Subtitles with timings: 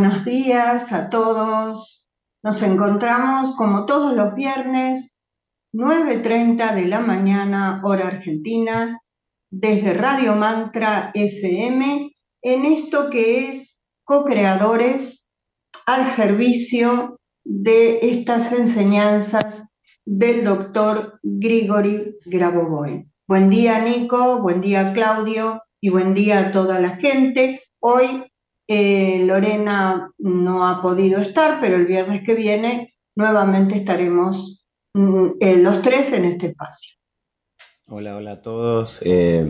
[0.00, 2.08] Buenos días a todos.
[2.42, 5.14] Nos encontramos como todos los viernes,
[5.74, 8.98] 9.30 de la mañana, hora argentina,
[9.50, 15.28] desde Radio Mantra FM, en esto que es co-creadores
[15.84, 19.64] al servicio de estas enseñanzas
[20.06, 23.06] del doctor Grigori Grabovoi.
[23.28, 27.60] Buen día Nico, buen día Claudio y buen día a toda la gente.
[27.80, 28.29] Hoy
[28.72, 35.56] eh, Lorena no ha podido estar, pero el viernes que viene nuevamente estaremos mm, eh,
[35.56, 36.94] los tres en este espacio.
[37.88, 39.00] Hola, hola a todos.
[39.04, 39.44] Eh,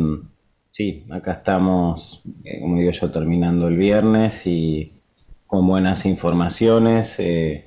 [0.71, 2.23] sí, acá estamos,
[2.63, 5.03] como digo yo, terminando el viernes y
[5.47, 7.21] con buenas informaciones.
[7.21, 7.63] en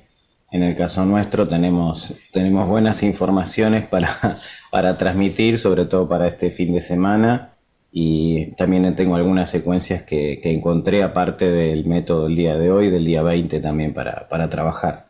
[0.50, 4.10] el caso nuestro tenemos, tenemos buenas informaciones para,
[4.72, 7.53] para transmitir, sobre todo para este fin de semana
[7.96, 13.04] y también tengo algunas secuencias que, encontré aparte del método del día de hoy, del
[13.04, 15.06] día 20 también para, para trabajar.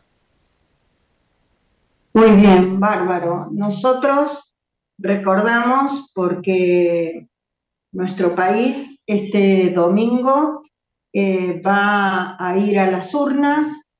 [2.13, 3.47] Muy bien, bárbaro.
[3.51, 4.55] Nosotros
[4.99, 7.27] recordamos porque
[7.91, 10.61] nuestro país este domingo
[11.11, 13.95] eh, va a ir a las urnas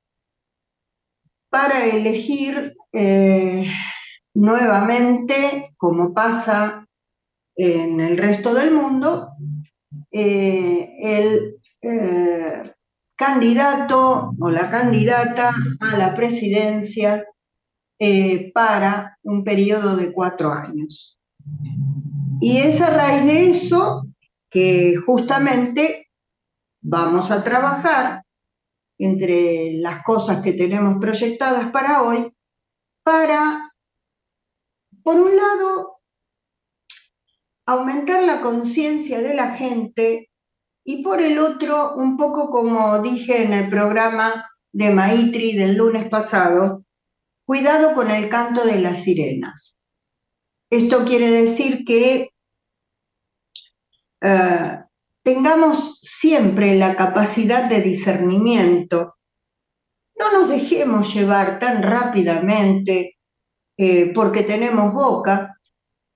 [1.50, 3.68] para elegir eh,
[4.32, 6.86] nuevamente, como pasa
[7.56, 9.32] en el resto del mundo,
[10.10, 12.72] eh, el eh,
[13.16, 17.24] candidato o la candidata a la presidencia
[17.98, 21.18] eh, para un periodo de cuatro años.
[22.40, 24.06] Y es a raíz de eso
[24.50, 26.10] que justamente
[26.82, 28.22] vamos a trabajar
[28.98, 32.30] entre las cosas que tenemos proyectadas para hoy,
[33.02, 33.72] para,
[35.02, 35.95] por un lado,
[37.66, 40.30] aumentar la conciencia de la gente
[40.84, 46.08] y por el otro, un poco como dije en el programa de Maitri del lunes
[46.08, 46.84] pasado,
[47.44, 49.76] cuidado con el canto de las sirenas.
[50.70, 52.30] Esto quiere decir que
[54.20, 54.78] eh,
[55.22, 59.16] tengamos siempre la capacidad de discernimiento.
[60.18, 63.16] No nos dejemos llevar tan rápidamente
[63.76, 65.55] eh, porque tenemos boca,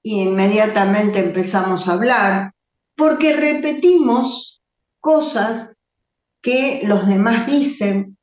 [0.03, 2.53] y inmediatamente empezamos a hablar,
[2.97, 4.63] porque repetimos
[5.01, 5.77] cosas
[6.43, 8.17] que los demás dicen,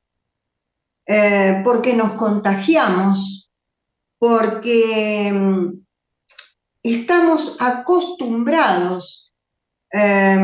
[1.06, 3.50] eh, porque nos contagiamos,
[4.18, 5.86] porque mm,
[6.84, 9.32] estamos acostumbrados.
[9.94, 10.38] Eh,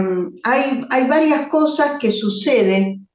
[0.43, 3.07] hay, hay varias cosas que suceden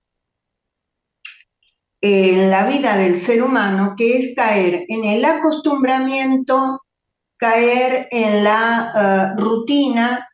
[2.00, 6.80] en la vida del ser humano, que es caer en el acostumbramiento
[7.38, 10.28] caer en la eh, rutina,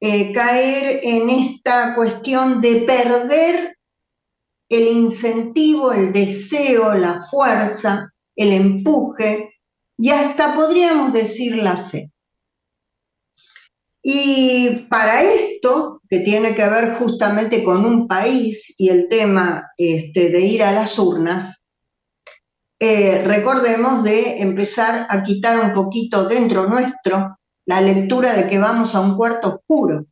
[0.00, 3.76] eh, caer en esta cuestión de perder
[4.68, 9.54] el incentivo, el deseo, la fuerza, el empuje
[9.96, 12.10] y hasta podríamos decir la fe.
[14.02, 20.30] Y para esto, que tiene que ver justamente con un país y el tema este,
[20.30, 21.66] de ir a las urnas,
[22.80, 28.94] eh, recordemos de empezar a quitar un poquito dentro nuestro la lectura de que vamos
[28.94, 30.06] a un cuarto oscuro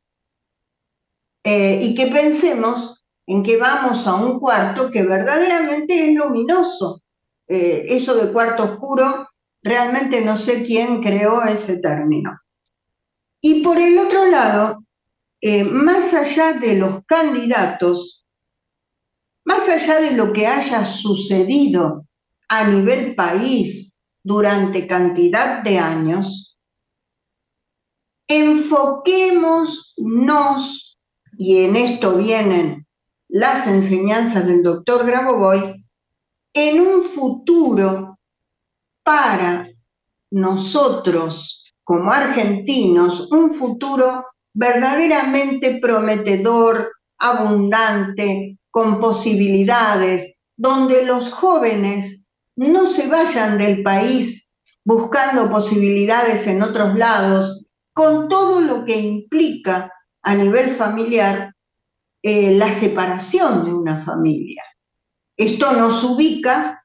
[1.44, 7.02] eh, y que pensemos en que vamos a un cuarto que verdaderamente es luminoso.
[7.46, 9.28] Eh, eso de cuarto oscuro,
[9.62, 12.36] realmente no sé quién creó ese término.
[13.40, 14.82] Y por el otro lado,
[15.70, 18.26] más allá de los candidatos,
[19.44, 22.05] más allá de lo que haya sucedido
[22.48, 26.56] a nivel país durante cantidad de años,
[28.28, 30.98] enfoquémonos,
[31.38, 32.86] y en esto vienen
[33.28, 35.84] las enseñanzas del doctor Grabovoi,
[36.54, 38.18] en un futuro
[39.02, 39.68] para
[40.30, 52.25] nosotros como argentinos, un futuro verdaderamente prometedor, abundante, con posibilidades, donde los jóvenes
[52.56, 54.50] no se vayan del país
[54.84, 59.92] buscando posibilidades en otros lados, con todo lo que implica
[60.22, 61.54] a nivel familiar
[62.22, 64.62] eh, la separación de una familia.
[65.36, 66.82] Esto nos ubica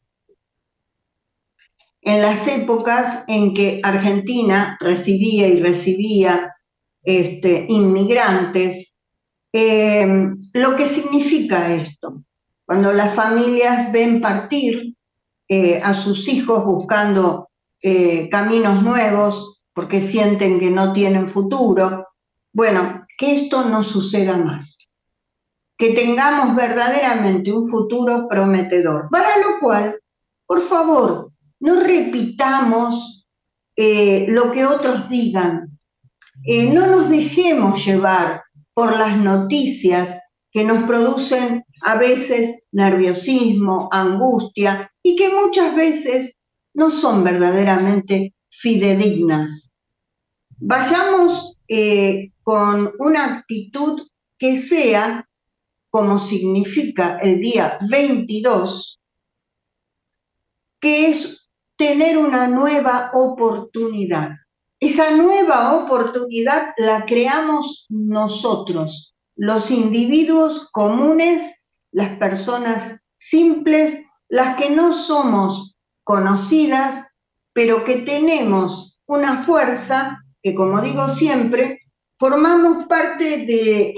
[2.01, 6.56] en las épocas en que Argentina recibía y recibía
[7.03, 8.95] este, inmigrantes.
[9.53, 10.07] Eh,
[10.53, 12.24] lo que significa esto,
[12.65, 14.95] cuando las familias ven partir
[15.53, 17.50] eh, a sus hijos buscando
[17.81, 22.07] eh, caminos nuevos porque sienten que no tienen futuro.
[22.53, 24.88] Bueno, que esto no suceda más.
[25.77, 29.09] que tengamos verdaderamente un futuro prometedor.
[29.09, 30.00] Para lo cual,
[30.45, 33.25] por favor, no repitamos
[33.75, 35.77] eh, lo que otros digan.
[36.74, 38.44] No nos dejemos llevar
[38.74, 40.18] por las noticias
[40.50, 46.37] que nos producen a veces nerviosismo, angustia y que muchas veces
[46.73, 49.71] no son verdaderamente fidedignas.
[50.57, 54.07] Vayamos eh, con una actitud
[54.37, 55.27] que sea,
[55.89, 58.99] como significa el día 22,
[60.79, 61.47] que es
[61.77, 64.31] tener una nueva oportunidad.
[64.79, 71.60] Esa nueva oportunidad la creamos nosotros, los individuos comunes,
[71.91, 77.07] las personas simples, las que no somos conocidas,
[77.53, 81.79] pero que tenemos una fuerza que, como digo siempre,
[82.17, 83.93] formamos parte de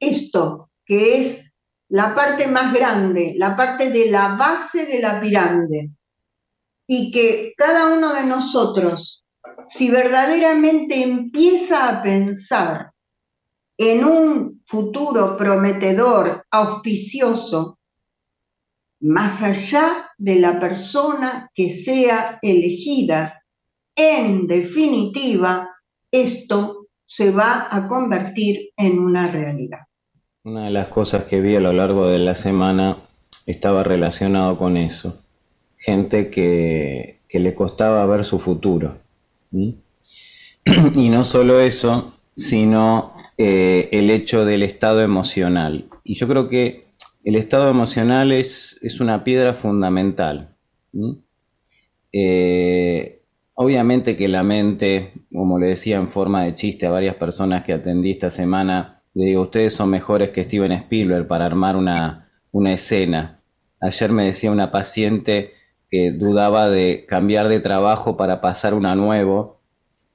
[0.00, 1.54] esto, que es
[1.88, 5.90] la parte más grande, la parte de la base de la pirámide.
[6.86, 9.24] Y que cada uno de nosotros,
[9.66, 12.92] si verdaderamente empieza a pensar
[13.78, 17.78] en un futuro prometedor, auspicioso,
[19.00, 23.44] más allá de la persona que sea elegida,
[23.94, 25.70] en definitiva,
[26.10, 29.80] esto se va a convertir en una realidad.
[30.44, 32.98] Una de las cosas que vi a lo largo de la semana
[33.46, 35.22] estaba relacionado con eso.
[35.76, 38.98] Gente que, le costaba ver su futuro.
[40.94, 45.88] Y no solo eso, sino eh, el hecho del estado emocional.
[46.02, 46.88] Y yo creo que
[47.22, 50.56] el estado emocional es, es una piedra fundamental.
[52.12, 53.22] Eh,
[53.54, 57.72] obviamente que la mente, como le decía en forma de chiste a varias personas que
[57.72, 62.72] atendí esta semana, le digo, ustedes son mejores que Steven Spielberg para armar una, una
[62.72, 63.40] escena.
[63.80, 65.52] Ayer me decía una paciente
[65.88, 69.57] que dudaba de cambiar de trabajo para pasar una nuevo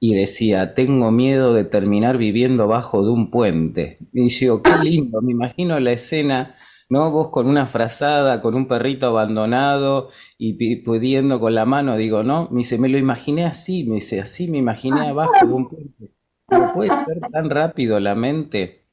[0.00, 3.98] y decía, tengo miedo de terminar viviendo bajo de un puente.
[4.12, 6.54] Y yo, qué lindo, me imagino la escena,
[6.90, 7.10] ¿no?
[7.10, 12.48] Vos con una frazada, con un perrito abandonado y pudiendo con la mano, digo, no,
[12.50, 16.10] me dice, me lo imaginé así, me dice, así me imaginé abajo de un puente.
[16.50, 18.84] No puede ser tan rápido la mente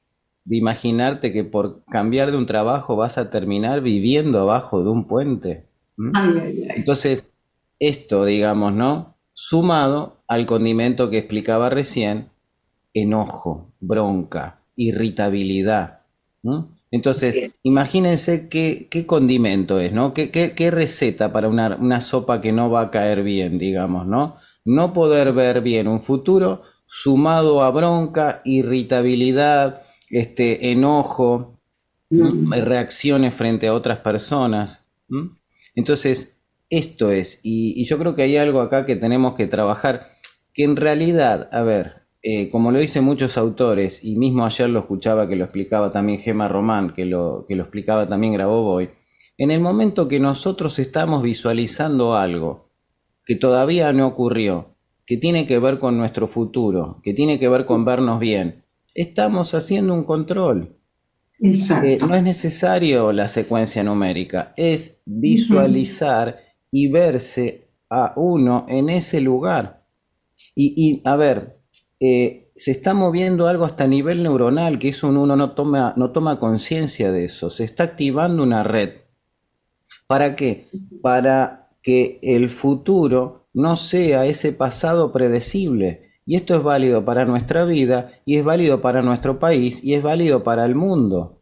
[0.46, 5.08] de imaginarte que por cambiar de un trabajo vas a terminar viviendo abajo de un
[5.08, 5.68] puente.
[5.98, 7.28] Entonces,
[7.80, 9.11] esto, digamos, ¿no?
[9.44, 12.30] Sumado al condimento que explicaba recién,
[12.94, 16.02] enojo, bronca, irritabilidad.
[16.92, 20.14] Entonces, imagínense qué, qué, condimento es, ¿no?
[20.14, 24.36] ¿Qué, qué, receta para una, una, sopa que no va a caer bien, digamos, ¿no?
[24.64, 31.60] No poder ver bien un futuro sumado a bronca, irritabilidad, este, enojo,
[32.12, 34.86] reacciones frente a otras personas.
[35.74, 36.41] Entonces,
[36.72, 40.14] esto es, y, yo creo que hay algo acá que tenemos que trabajar,
[40.54, 44.80] que en realidad, a ver, eh, como lo dicen muchos autores, y mismo ayer lo
[44.80, 48.90] escuchaba que lo explicaba también Gema Román, que lo, que lo explicaba también Grabó Boy,
[49.38, 52.70] en el momento que nosotros estamos visualizando algo
[53.26, 54.76] que todavía no ocurrió,
[55.06, 58.64] que tiene que ver con nuestro futuro, que tiene que ver con vernos bien,
[58.96, 60.78] estamos haciendo un control.
[61.42, 69.22] Eh, no es necesario la secuencia numérica, es visualizar y verse a uno en ese
[69.22, 69.84] lugar.
[70.56, 71.60] Y, a ver,
[72.00, 76.40] eh, se está moviendo algo hasta nivel neuronal, que eso uno no toma, no toma
[76.40, 77.50] conciencia de eso.
[77.50, 79.02] Se está activando una red.
[80.08, 80.68] ¿Para qué?
[81.02, 87.66] Para que el futuro no sea ese pasado predecible, y esto es válido para nuestra
[87.66, 91.42] vida, y es válido para nuestro país, y es válido para el mundo.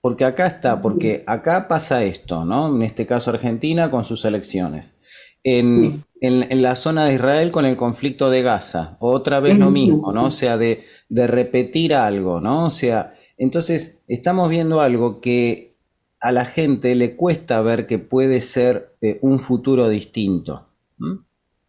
[0.00, 2.74] Porque acá está, porque acá pasa esto, ¿no?
[2.74, 5.00] En este caso Argentina con sus elecciones.
[5.42, 10.26] En, la zona de Israel con el conflicto de Gaza, otra vez lo mismo, ¿no?
[10.26, 12.66] O sea, de, repetir algo, ¿no?
[12.66, 15.76] O sea, entonces estamos viendo algo que
[16.20, 20.68] a la gente le cuesta ver que puede ser eh, un futuro distinto.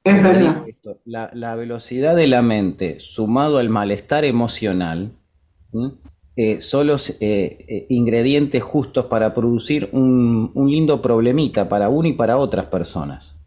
[0.04, 0.66] Es verdad.
[1.06, 5.14] la, velocidad de la mente sumado al malestar emocional
[6.44, 12.14] eh, son los eh, eh, ingredientes justos para producir un, lindo problemita para uno y
[12.14, 13.46] para otras personas.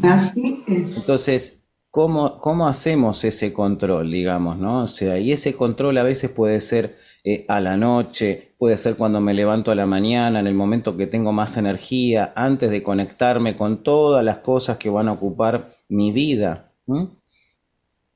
[0.00, 0.96] Así es.
[0.96, 4.84] Entonces, ¿cómo, ¿cómo, hacemos ese control, digamos, no?
[4.84, 6.96] O sea, y ese control a veces puede ser
[7.48, 11.06] a la noche, puede ser cuando me levanto a la mañana, en el momento que
[11.06, 16.12] tengo más energía, antes de conectarme con todas las cosas que van a ocupar mi
[16.12, 16.72] vida.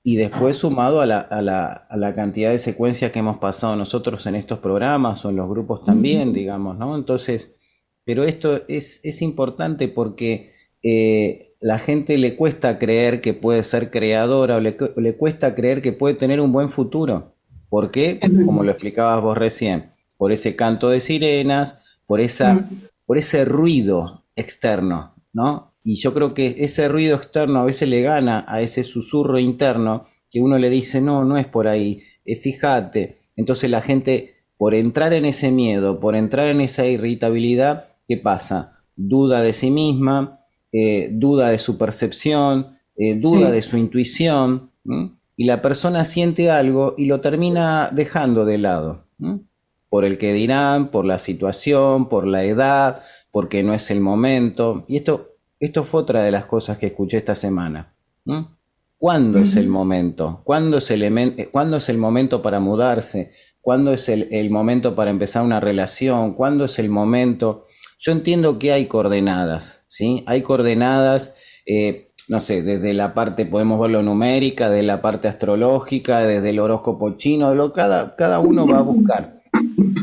[0.09, 3.75] Y después sumado a la, a, la, a la, cantidad de secuencias que hemos pasado
[3.75, 6.95] nosotros en estos programas o en los grupos también, digamos, ¿no?
[6.95, 7.57] Entonces,
[8.05, 10.53] pero esto es, es importante porque
[10.85, 15.83] eh, la gente le cuesta creer que puede ser creadora o le, le, cuesta creer
[15.83, 17.35] que puede tener un buen futuro.
[17.69, 18.21] ¿Por qué?
[18.45, 22.71] Como lo explicabas vos recién, por ese canto de sirenas, por, esa,
[23.07, 25.75] por ese ruido externo, ¿no?
[25.89, 30.07] Y yo creo que ese ruido externo a veces le gana a ese susurro interno
[30.29, 33.21] que uno le dice, no, no es por ahí, eh, fíjate.
[33.37, 38.81] Entonces la gente, por entrar en ese miedo, por entrar en esa irritabilidad, ¿qué pasa?
[38.97, 40.41] Duda de sí misma,
[40.73, 44.73] eh, duda de su percepción, eh, duda de su intuición,
[45.37, 49.05] y la persona siente algo y lo termina dejando de lado,
[49.89, 54.85] por el que dirán, por la situación, por la edad, porque no es el momento.
[54.89, 57.95] Y esto esto fue otra de las cosas que escuché esta semana.
[58.99, 60.41] ¿Cuándo es el momento?
[60.45, 63.33] ¿Cuándo es el, eh, ¿Cuándo es el momento para mudarse?
[63.61, 66.35] ¿Cuándo es el, momento para empezar una relación?
[66.35, 67.67] ¿Cuándo es el momento?
[67.99, 70.23] Yo entiendo que hay coordenadas, ¿sí?
[70.27, 71.35] Hay coordenadas,
[71.67, 76.61] eh, no sé, desde la parte, podemos verlo numérica, de la parte astrológica, desde el
[76.61, 79.43] horóscopo chino, lo, cada, cada uno va a buscar.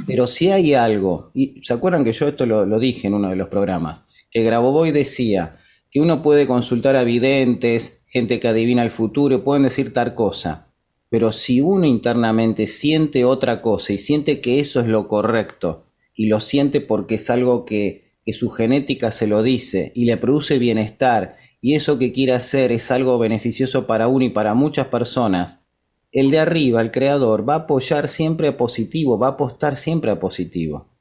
[0.06, 3.30] Pero si hay algo, y se acuerdan que yo esto lo, lo dije en uno
[3.30, 5.58] de los programas, que Grabovoi decía
[5.92, 10.74] que uno puede consultar a videntes, gente que adivina el futuro, pueden decir tal cosa,
[11.10, 15.86] pero si uno internamente siente otra cosa y siente que eso es lo correcto,
[16.16, 20.18] y lo siente porque es algo que, que su genética se lo dice y le
[20.18, 24.88] produce bienestar, y eso que quiere hacer es algo beneficioso para uno y para muchas
[24.88, 25.68] personas,
[26.12, 30.10] el de arriba, el creador, va a apoyar siempre a positivo, va a apostar siempre
[30.10, 30.93] a positivo.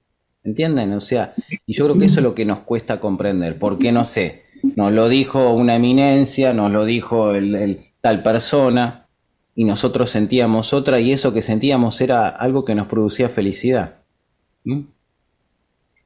[0.44, 0.92] ¿Entienden?
[0.92, 1.34] O sea,
[1.66, 4.42] y yo creo que eso es lo que nos cuesta comprender, porque no sé,
[4.76, 9.06] nos lo dijo una eminencia, nos lo dijo el, tal persona,
[9.54, 13.98] y nosotros sentíamos otra, y eso que sentíamos era algo que nos producía felicidad.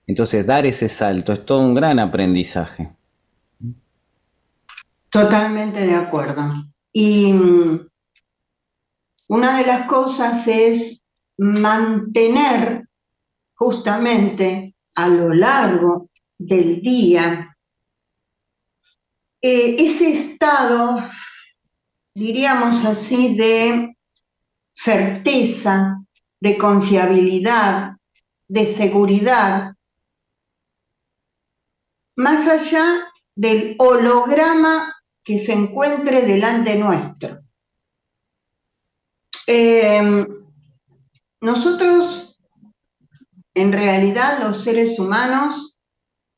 [0.06, 2.90] Entonces, dar ese salto es todo un gran aprendizaje.
[5.10, 6.52] Totalmente de acuerdo.
[6.92, 7.88] Y mm,
[9.28, 11.02] una de las cosas es
[11.38, 12.85] mantener
[13.56, 17.56] justamente a lo largo del día
[19.48, 20.98] eh, ese estado,
[22.14, 23.96] diríamos así, de
[24.72, 26.02] certeza,
[26.40, 27.92] de confiabilidad,
[28.48, 29.74] de seguridad,
[32.16, 37.40] más allá del holograma que se encuentre delante nuestro.
[39.46, 40.26] Eh,
[41.40, 42.25] nosotros
[43.56, 45.80] en realidad los seres humanos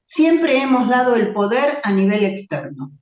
[0.04, 2.92] siempre hemos dado el poder a nivel externo.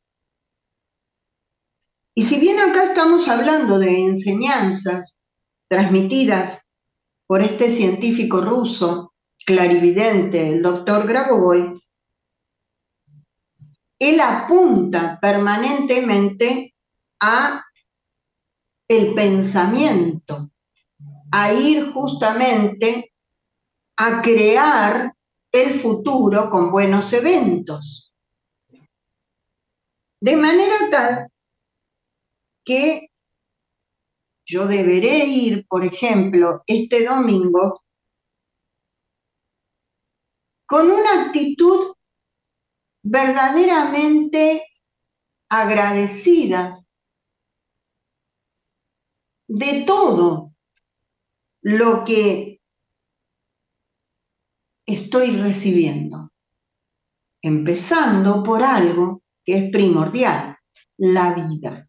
[2.15, 5.21] Y si bien acá estamos hablando de enseñanzas
[5.69, 6.63] transmitidas
[7.27, 9.13] por este científico ruso,
[9.45, 11.79] clarividente, el doctor Grabovoi,
[13.99, 16.75] él apunta permanentemente
[17.21, 17.63] a
[18.89, 20.51] el pensamiento,
[21.31, 23.13] a ir justamente
[23.97, 25.13] a crear
[25.53, 28.13] el futuro con buenos eventos.
[30.21, 31.29] De manera tal
[32.65, 33.09] que
[34.45, 37.83] yo deberé ir, por ejemplo, este domingo
[40.67, 41.95] con una actitud
[43.03, 44.67] verdaderamente
[45.49, 46.85] agradecida
[49.49, 50.53] de todo
[51.63, 52.56] lo que
[54.87, 56.31] estoy recibiendo?
[57.43, 60.57] Empezando por algo que es primordial,
[60.97, 61.89] la vida,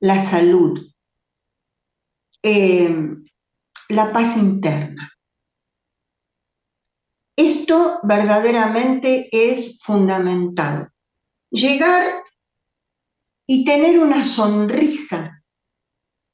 [0.00, 0.80] la salud,
[2.42, 3.16] eh,
[3.88, 5.12] la paz interna.
[7.36, 10.90] Esto verdaderamente es fundamental.
[11.50, 12.24] Llegar
[13.46, 15.42] y tener una sonrisa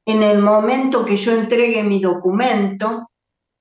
[0.06, 3.12] en el momento que yo entregue mi documento,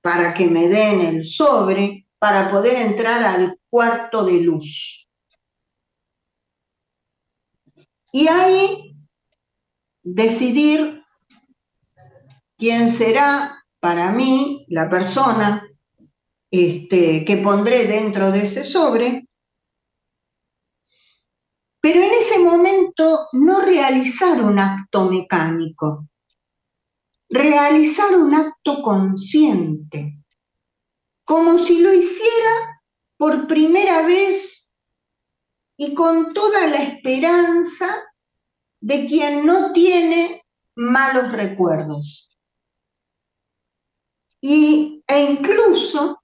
[0.02, 5.08] para que me den el sobre para poder entrar al cuarto de luz.
[8.12, 8.96] Y ahí
[10.04, 11.04] decidir
[12.58, 15.68] quién será para mí la persona
[16.52, 19.26] este, que pondré dentro de ese sobre,
[21.80, 26.08] pero en ese momento no realizar un acto mecánico,
[27.32, 30.18] realizar un acto consciente,
[31.24, 32.84] como si lo hiciera
[33.18, 34.70] por primera vez
[35.78, 38.04] y con toda la esperanza
[38.82, 40.44] de quien no tiene
[40.76, 42.38] malos recuerdos.
[44.42, 46.22] Y, e incluso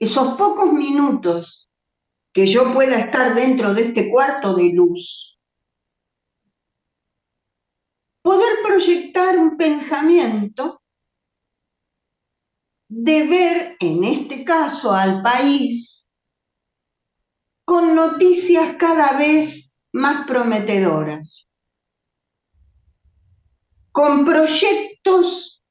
[0.00, 1.70] esos pocos minutos
[2.32, 5.37] que yo pueda estar dentro de este cuarto de luz,
[8.28, 10.82] poder proyectar un pensamiento
[12.86, 16.06] de ver, en este caso, al país
[17.64, 21.48] con noticias cada vez más prometedoras,
[23.92, 25.62] con proyectos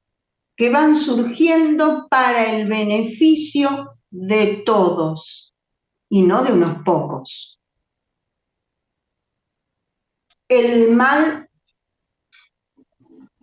[0.56, 5.54] que van surgiendo para el beneficio de todos
[6.10, 7.62] y no de unos pocos.
[10.48, 11.48] El mal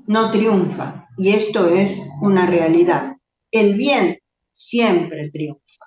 [0.07, 3.15] no triunfa y esto es una realidad
[3.51, 4.19] el bien
[4.53, 5.87] siempre triunfa.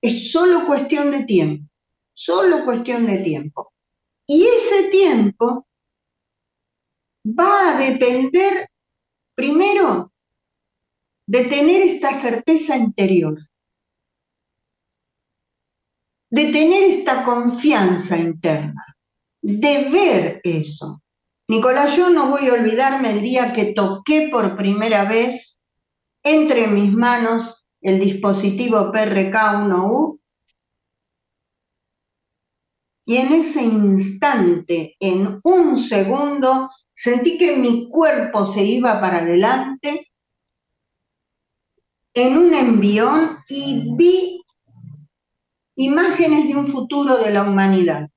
[0.00, 1.68] Es solo cuestión de tiempo,
[2.12, 3.72] solo cuestión de tiempo.
[4.26, 5.66] Y ese tiempo
[7.26, 8.68] va a depender
[9.34, 10.12] primero
[11.26, 13.38] de tener esta certeza interior,
[16.30, 18.84] de tener esta confianza interna,
[19.42, 21.02] de ver eso.
[21.50, 25.58] Nicolás, yo no voy a olvidarme el día que toqué por primera vez
[26.22, 30.20] entre mis manos el dispositivo PRK1U
[33.06, 40.10] y en ese instante, en un segundo, sentí que mi cuerpo se iba para adelante
[42.12, 44.44] en un envión y vi
[45.76, 48.10] imágenes de un futuro de la humanidad,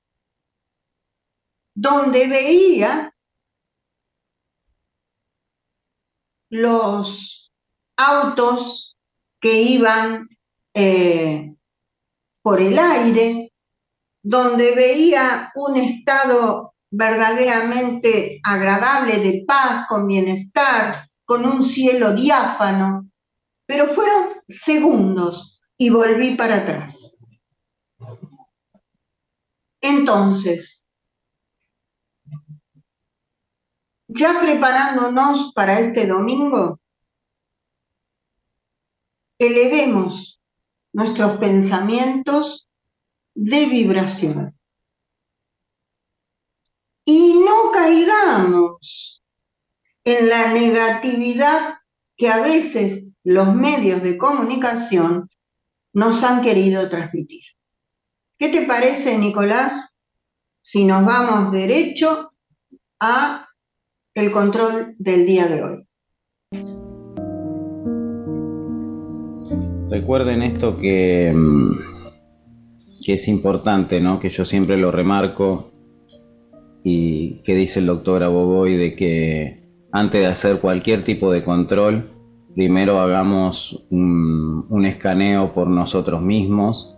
[1.74, 3.11] donde veía
[6.52, 7.52] los
[7.98, 8.98] autos
[9.40, 10.30] que iban
[10.74, 11.56] eh,
[12.44, 13.54] por el aire,
[14.22, 23.10] donde veía un estado verdaderamente agradable de paz, con bienestar, con un cielo diáfano,
[23.66, 27.16] pero fueron segundos y volví para atrás.
[29.80, 30.86] Entonces,
[34.14, 36.80] ya preparándonos para este domingo,
[39.40, 40.40] elevemos
[40.94, 42.68] nuestros pensamientos
[43.34, 44.58] de vibración.
[47.06, 49.24] Y no caigamos
[50.04, 51.80] en la negatividad
[52.18, 55.30] que a veces los medios de comunicación
[55.94, 57.44] nos han querido transmitir.
[58.38, 59.94] ¿Qué te parece, Nicolás,
[60.62, 62.34] si nos vamos derecho
[63.00, 63.48] a
[64.14, 65.88] el control del día de hoy?
[69.90, 71.72] Recuerden esto que, mm,
[73.06, 74.20] que es importante, ¿no?
[74.20, 75.72] que yo siempre lo remarco
[76.84, 82.12] y que dice el doctor Aboboy de que antes de hacer cualquier tipo de control,
[82.56, 86.98] primero hagamos un, escaneo por nosotros mismos,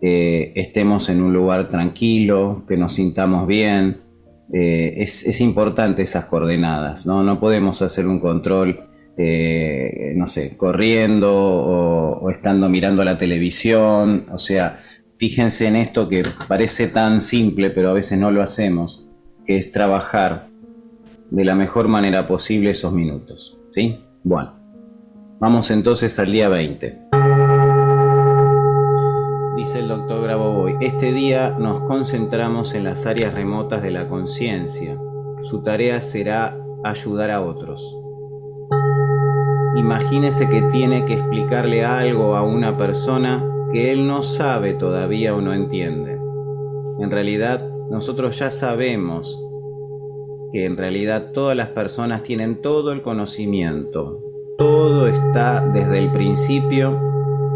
[0.00, 4.07] estemos en un lugar tranquilo, que nos sintamos bien.
[4.52, 7.22] Eh, es, es, importante esas coordenadas, ¿no?
[7.22, 8.88] No podemos hacer un control
[9.20, 14.26] eh, no sé, corriendo o, estando mirando la televisión.
[14.30, 14.78] O sea,
[15.16, 19.08] fíjense en esto que parece tan simple, pero a veces no lo hacemos,
[19.44, 20.48] que es trabajar
[21.32, 23.58] de la mejor manera posible esos minutos.
[23.72, 23.98] ¿Sí?
[24.22, 24.54] Bueno,
[25.40, 27.07] vamos entonces al día 20.
[29.58, 34.96] Dice el doctor Grabovoi, este día nos concentramos en las áreas remotas de la conciencia.
[35.42, 37.98] Su tarea será ayudar a otros.
[39.74, 45.40] Imagínese que tiene que explicarle algo a una persona que él no sabe todavía o
[45.40, 46.20] no entiende.
[47.00, 49.44] En realidad, nosotros ya sabemos
[50.52, 54.20] que en realidad todas las personas tienen todo el conocimiento.
[54.56, 56.96] Todo está desde el principio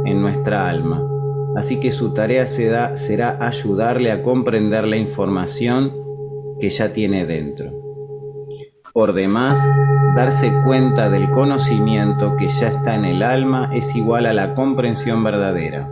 [0.04, 1.11] en nuestra alma.
[1.56, 5.92] Así que su tarea será ayudarle a comprender la información
[6.58, 7.72] que ya tiene dentro.
[8.92, 9.58] Por demás,
[10.14, 15.24] darse cuenta del conocimiento que ya está en el alma es igual a la comprensión
[15.24, 15.88] verdadera.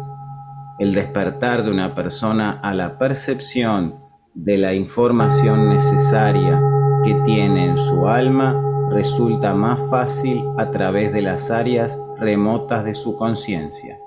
[0.79, 4.01] El despertar de una persona a la percepción
[4.35, 6.61] de la información necesaria
[7.05, 12.95] que tiene en su alma resulta más fácil a través de las áreas remotas de
[12.95, 14.00] su conciencia.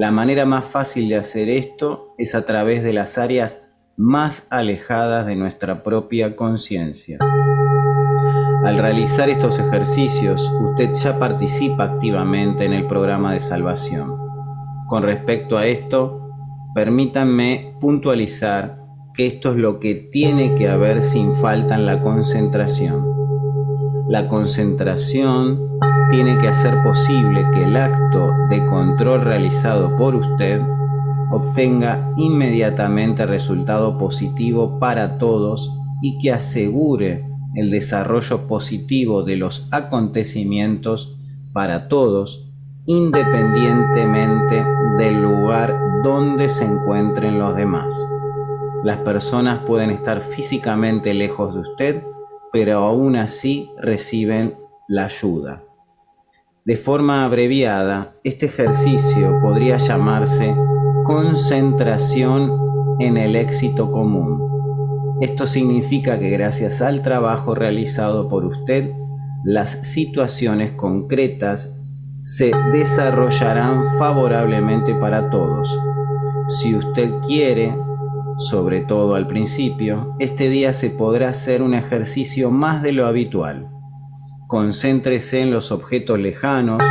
[0.00, 5.26] La manera más fácil de hacer esto es a través de las áreas más alejadas
[5.26, 7.18] de nuestra propia conciencia.
[8.64, 14.16] Al realizar estos ejercicios, usted ya participa activamente en el programa de salvación.
[14.88, 16.30] Con respecto a esto,
[16.74, 18.80] permítanme puntualizar
[19.12, 23.19] que esto es lo que tiene que haber sin falta en la concentración.
[24.10, 25.78] La concentración
[26.10, 30.60] tiene que hacer posible que el acto de control realizado por usted
[31.30, 41.16] obtenga inmediatamente resultado positivo para todos y que asegure el desarrollo positivo de los acontecimientos
[41.52, 42.50] para todos,
[42.86, 44.64] independientemente
[44.98, 47.94] del lugar donde se encuentren los demás.
[48.82, 52.09] Las personas pueden estar físicamente lejos de usted,
[52.52, 54.56] pero aún así reciben
[54.88, 55.62] la ayuda.
[56.64, 60.54] De forma abreviada, este ejercicio podría llamarse
[61.04, 62.52] concentración
[63.00, 65.18] en el éxito común.
[65.20, 68.92] Esto significa que gracias al trabajo realizado por usted,
[69.44, 71.76] las situaciones concretas
[72.20, 75.78] se desarrollarán favorablemente para todos.
[76.48, 77.74] Si usted quiere,
[78.40, 83.68] sobre todo al principio, este día se podrá hacer un ejercicio más de lo habitual.
[84.48, 86.82] Concéntrese en los objetos lejanos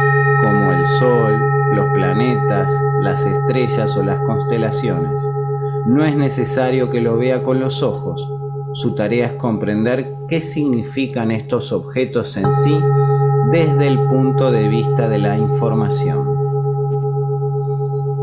[0.44, 1.40] como el Sol,
[1.74, 5.28] los planetas, las estrellas o las constelaciones.
[5.88, 8.32] No es necesario que lo vea con los ojos.
[8.74, 12.80] Su tarea es comprender qué significan estos objetos en sí
[13.52, 16.28] desde el punto de vista de la información.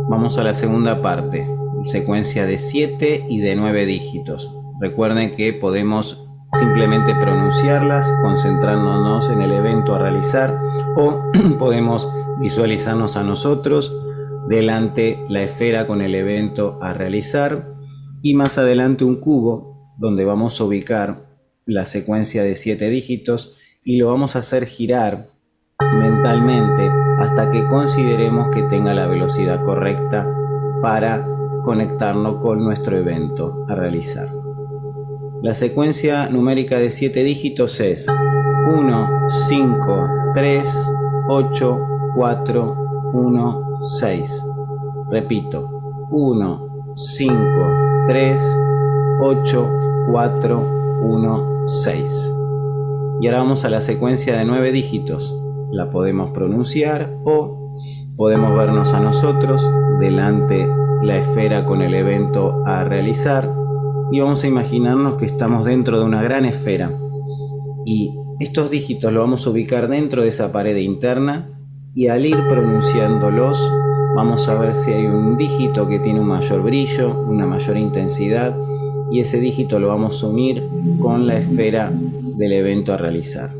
[0.08, 1.56] Vamos a la segunda parte,
[1.87, 4.53] secuencia de 7 y de 9 dígitos.
[4.81, 6.27] Recuerden que podemos
[6.59, 10.59] simplemente pronunciarlas, concentrándonos en el evento a realizar
[10.96, 11.22] o
[11.59, 12.09] podemos
[12.40, 13.92] visualizarnos a nosotros
[14.49, 17.75] delante la esfera con el evento a realizar
[18.22, 21.27] y más adelante un cubo donde vamos a ubicar
[21.64, 25.29] la secuencia de siete dígitos y lo vamos a hacer girar
[25.81, 30.31] mentalmente hasta que consideremos que tenga la velocidad correcta
[30.81, 31.27] para
[31.66, 34.33] conectarnos con nuestro evento a realizar.
[35.42, 39.09] La secuencia numérica de siete dígitos es 1,
[39.48, 40.02] 5,
[40.33, 40.90] 3,
[41.29, 41.81] 8,
[42.14, 42.76] 4,
[43.12, 44.44] 1, 6.
[45.11, 47.35] Repito, 1, 5,
[48.07, 48.59] 3,
[49.22, 49.70] 8,
[50.12, 52.31] 4, 1, 6.
[53.20, 55.37] Y ahora vamos a la secuencia de 9 dígitos.
[55.72, 57.72] La podemos pronunciar o
[58.16, 60.68] podemos vernos a nosotros delante
[61.06, 63.54] la esfera con el evento a realizar
[64.10, 66.92] y vamos a imaginarnos que estamos dentro de una gran esfera
[67.84, 71.48] y estos dígitos los vamos a ubicar dentro de esa pared interna
[71.94, 73.72] y al ir pronunciándolos
[74.16, 78.56] vamos a ver si hay un dígito que tiene un mayor brillo, una mayor intensidad
[79.12, 80.68] y ese dígito lo vamos a unir
[81.00, 83.52] con la esfera del evento a realizar.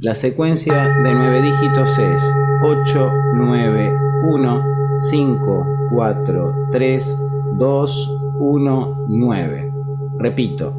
[0.00, 3.92] La secuencia de nueve dígitos es 8, 9,
[4.28, 7.18] 1, 5, 4, 3,
[7.56, 9.72] 2, 1, 9.
[10.18, 10.74] Repito,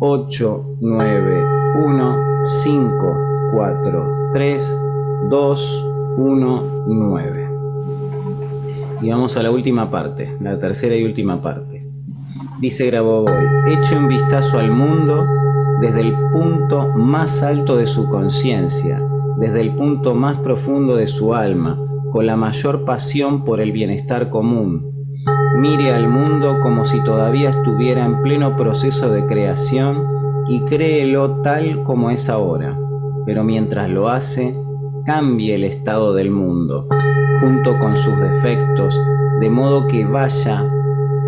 [0.00, 1.44] 8, 9,
[1.84, 3.16] 1, 5,
[3.52, 4.76] 4, 3,
[5.28, 5.86] 2,
[6.16, 7.50] 1, 9.
[9.02, 11.86] Y vamos a la última parte, la tercera y última parte.
[12.58, 15.26] Dice Grabovoi, eche un vistazo al mundo
[15.82, 21.34] desde el punto más alto de su conciencia, desde el punto más profundo de su
[21.34, 21.78] alma,
[22.16, 24.90] con la mayor pasión por el bienestar común.
[25.58, 30.02] Mire al mundo como si todavía estuviera en pleno proceso de creación
[30.48, 32.80] y créelo tal como es ahora.
[33.26, 34.58] Pero mientras lo hace,
[35.04, 36.88] cambie el estado del mundo,
[37.42, 38.98] junto con sus defectos,
[39.42, 40.64] de modo que vaya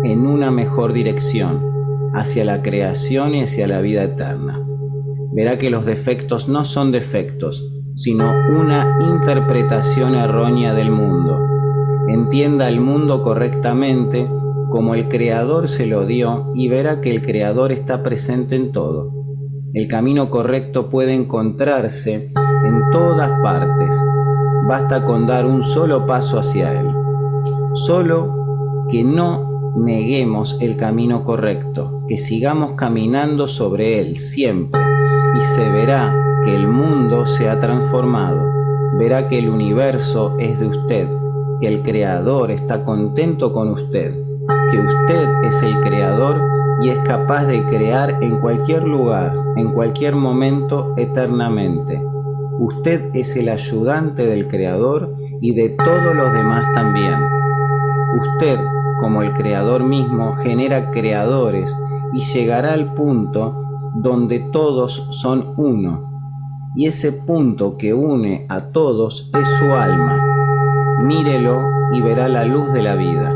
[0.03, 4.59] en una mejor dirección, hacia la creación y hacia la vida eterna.
[5.33, 11.37] Verá que los defectos no son defectos, sino una interpretación errónea del mundo.
[12.07, 14.25] Entienda el mundo correctamente
[14.69, 19.11] como el Creador se lo dio y verá que el Creador está presente en todo.
[19.73, 22.31] El camino correcto puede encontrarse
[22.65, 23.93] en todas partes.
[24.69, 26.87] Basta con dar un solo paso hacia Él.
[27.73, 34.81] Solo que no neguemos el camino correcto, que sigamos caminando sobre Él siempre
[35.35, 38.41] y se verá que el mundo se ha transformado.
[38.97, 41.09] Verá que el universo es de usted,
[41.59, 44.13] que el Creador está contento con usted,
[44.71, 46.41] que usted es el Creador
[46.81, 52.01] y es capaz de crear en cualquier lugar, en cualquier momento, eternamente.
[52.59, 57.15] Usted es el ayudante del Creador y de todos los demás también.
[58.19, 58.59] Usted,
[58.99, 61.75] como el Creador mismo, genera creadores
[62.13, 66.08] y llegará al punto donde todos son uno.
[66.79, 70.17] Y ese punto que une a todos es su alma.
[71.03, 71.61] Mírelo
[71.91, 73.35] y verá la luz de la vida.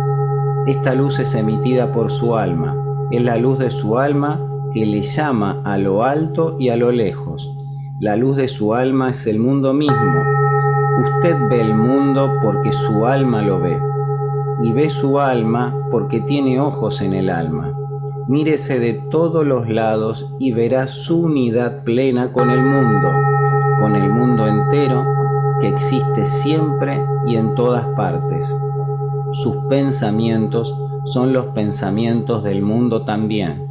[0.65, 5.03] Esta luz es emitida por su alma es la luz de su alma que le
[5.03, 7.47] llama a lo alto y a lo lejos.
[7.99, 10.23] La luz de su alma es el mundo mismo.
[11.03, 13.77] Usted ve el mundo porque su alma lo ve.
[14.63, 17.71] Y ve su alma porque tiene ojos en el alma.
[18.27, 23.11] Mírese de todos los lados y verá su unidad plena con el mundo,
[23.83, 25.05] con el mundo entero
[25.59, 28.55] que existe siempre y en todas partes.
[29.33, 33.67] Sus pensamientos son los pensamientos del mundo también.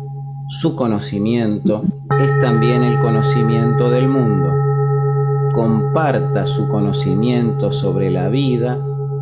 [0.49, 1.85] Su conocimiento
[2.23, 4.51] es también el conocimiento del mundo.
[5.55, 8.79] Comparta su conocimiento sobre la vida,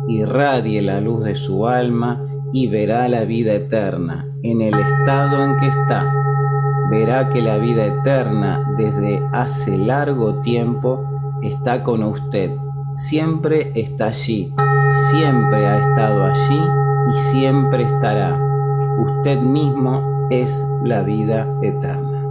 [0.09, 5.55] irradie la luz de su alma y verá la vida eterna en el estado en
[5.55, 6.30] que está.
[6.91, 11.05] Verá que la vida eterna desde hace largo tiempo
[11.41, 12.51] está con usted.
[12.91, 14.53] Siempre está allí,
[15.09, 16.59] siempre ha estado allí
[17.09, 18.37] y siempre estará.
[19.05, 22.27] Usted mismo es la vida eterna.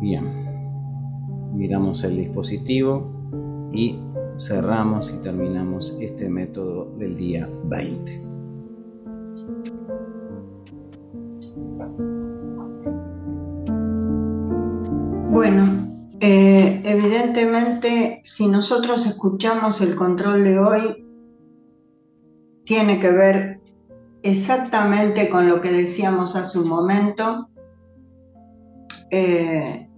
[0.00, 3.98] Bien, miramos el dispositivo y
[4.38, 8.31] cerramos y terminamos este método del día 20.
[15.32, 15.88] Bueno,
[16.20, 21.06] eh, evidentemente si nosotros escuchamos el control de hoy,
[22.66, 23.60] tiene que ver
[24.22, 27.48] exactamente con lo que decíamos hace un momento.
[29.10, 29.88] Eh,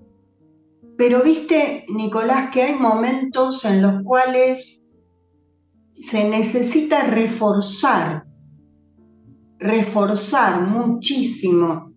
[0.97, 4.81] pero viste, Nicolás, que hay momentos en los cuales
[5.99, 8.25] se necesita reforzar,
[9.59, 11.93] reforzar muchísimo.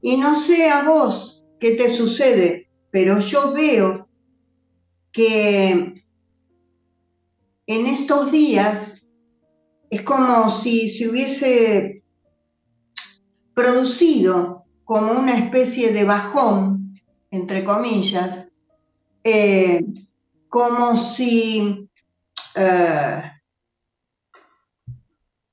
[0.00, 4.08] Y no sé a vos qué te sucede, pero yo veo
[5.12, 6.04] que
[7.66, 9.06] en estos días
[9.88, 12.02] es como si se hubiese
[13.54, 18.52] producido como una especie de bajón entre comillas,
[19.22, 19.84] eh,
[20.48, 21.88] como si
[22.56, 23.22] eh,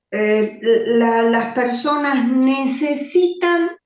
[0.10, 3.79] eh, las personas necesitan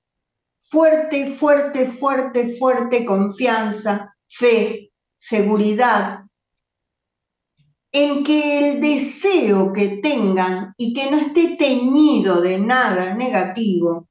[0.74, 6.22] fuerte, fuerte, fuerte, fuerte confianza, fe, seguridad,
[7.92, 14.08] en que el deseo que tengan y que no esté teñido de nada negativo,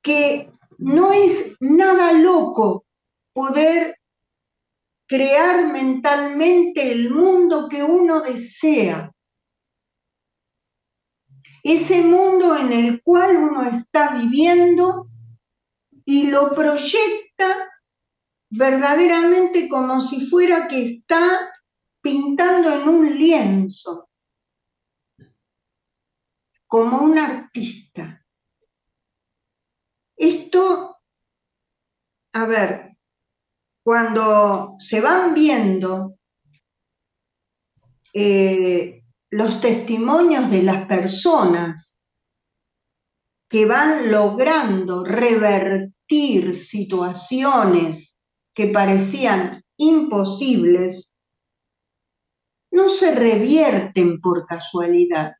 [0.00, 2.84] que no es nada loco
[3.32, 3.96] poder
[5.08, 9.10] crear mentalmente el mundo que uno desea.
[11.62, 15.08] Ese mundo en el cual uno está viviendo
[16.04, 17.70] y lo proyecta
[18.50, 21.52] verdaderamente como si fuera que está
[22.00, 24.08] pintando en un lienzo,
[26.66, 28.24] como un artista.
[30.16, 30.98] Esto,
[32.32, 32.96] a ver,
[33.82, 36.18] cuando se van viendo
[38.12, 38.99] eh,
[39.30, 41.98] los testimonios de las personas
[43.48, 48.18] que van logrando revertir situaciones
[48.54, 51.14] que parecían imposibles,
[52.72, 55.32] no se revierten por casualidad,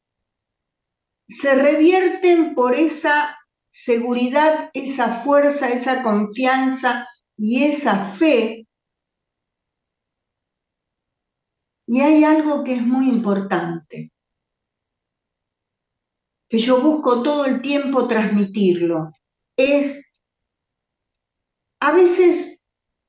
[1.29, 3.37] se revierten por esa
[3.70, 8.66] seguridad, esa fuerza, esa confianza y esa fe.
[11.90, 14.12] Y hay algo que es muy importante,
[16.48, 19.11] que yo busco todo el tiempo transmitirlo,
[19.57, 20.14] es,
[21.81, 22.64] a veces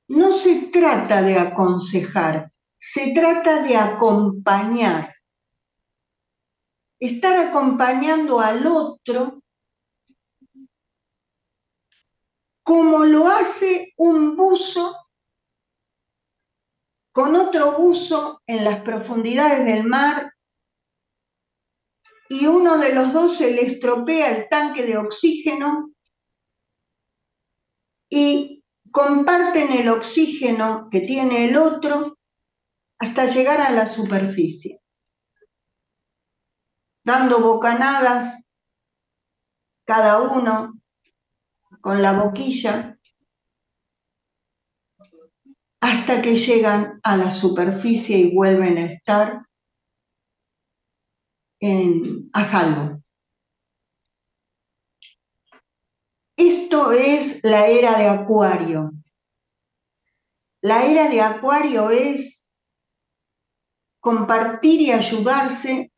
[0.08, 5.14] no se trata de aconsejar, se trata de acompañar.
[7.00, 9.44] Estar acompañando al otro
[12.64, 14.96] como lo hace un buzo
[17.12, 20.34] con otro buzo en las profundidades del mar
[22.30, 25.92] y uno de los dos se le estropea el tanque de oxígeno
[28.10, 32.18] y comparten el oxígeno que tiene el otro
[33.00, 34.80] hasta llegar a la superficie,
[37.04, 38.46] dando bocanadas
[39.86, 40.80] cada uno
[41.82, 42.98] con la boquilla
[45.82, 49.46] hasta que llegan a la superficie y vuelven a estar
[52.34, 53.02] a salvo.
[56.38, 58.92] Esto es la era de Acuario.
[60.62, 62.42] La era de Acuario es
[64.00, 65.92] compartir y ayudarse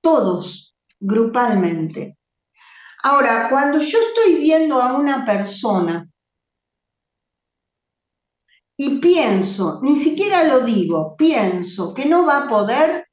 [0.00, 2.16] todos, grupalmente.
[3.02, 6.08] Ahora, cuando yo estoy viendo a una persona
[8.76, 13.08] y pienso, ni siquiera lo digo, pienso que no va a poder,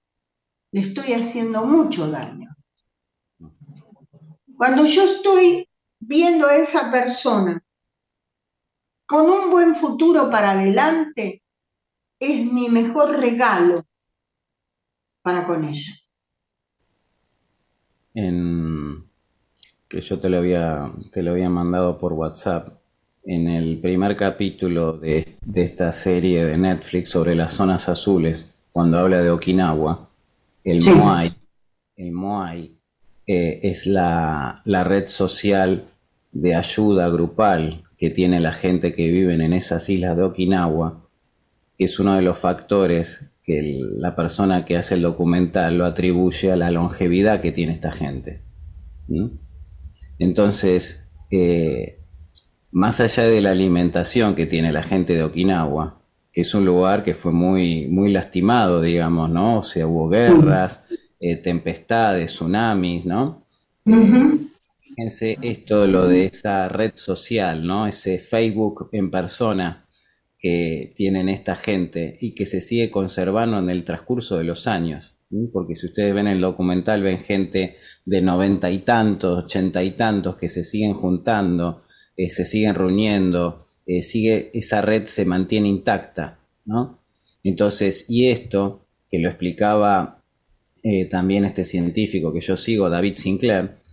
[0.71, 2.49] le estoy haciendo mucho daño.
[4.57, 5.67] Cuando yo estoy
[5.99, 7.63] viendo a esa persona
[9.05, 11.43] con un buen futuro para adelante,
[12.19, 13.85] es mi mejor regalo
[15.21, 15.93] para con ella.
[18.13, 19.09] En,
[19.87, 22.82] que yo te lo había, te lo había mandado por WhatsApp,
[23.25, 29.21] en el primer capítulo de, esta serie de Netflix sobre las zonas azules, cuando habla
[29.21, 30.09] de Okinawa,
[30.63, 31.35] el Moai,
[31.95, 32.77] el Moai
[33.27, 35.89] eh, es la, la, red social
[36.31, 41.07] de ayuda grupal que tiene la gente que vive en esas islas de Okinawa,
[41.77, 43.61] que es uno de los factores que
[43.97, 48.41] la persona que hace el documental lo atribuye a la longevidad que tiene esta gente.
[50.17, 52.02] Entonces, eh,
[52.73, 57.03] más allá de la alimentación que tiene la gente de Okinawa, que es un lugar
[57.03, 59.59] que fue muy, muy lastimado, digamos, ¿no?
[59.59, 60.83] O sea, hubo guerras,
[61.19, 63.45] eh, tempestades, tsunamis, ¿no?
[63.85, 67.85] Fíjense esto, lo de esa red social, ¿no?
[67.85, 69.85] Ese Facebook en persona
[70.39, 75.15] que tienen esta gente y que se sigue conservando en el transcurso de los años.
[75.51, 80.37] Porque si ustedes ven el documental, ven gente de noventa y tantos, ochenta y tantos
[80.37, 81.83] que se siguen juntando,
[82.15, 86.99] eh, se siguen reuniendo, eh, sigue, esa red se mantiene intacta, ¿no?
[87.43, 90.23] Entonces, y esto, que lo explicaba
[90.83, 93.83] eh, también este científico que yo sigo, David Sinclair,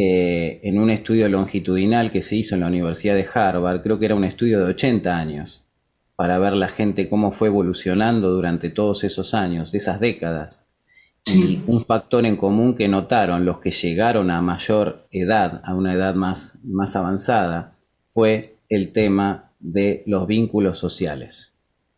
[0.00, 4.14] en un estudio longitudinal que se hizo en la Universidad de Harvard, creo que era
[4.14, 5.66] un estudio de 80 años,
[6.14, 10.67] para ver la gente cómo fue evolucionando durante todos esos años, esas décadas.
[11.26, 15.92] Y un factor en común que notaron los que llegaron a mayor edad, a una
[15.92, 17.76] edad más, más avanzada,
[18.10, 21.54] fue el tema de los vínculos sociales.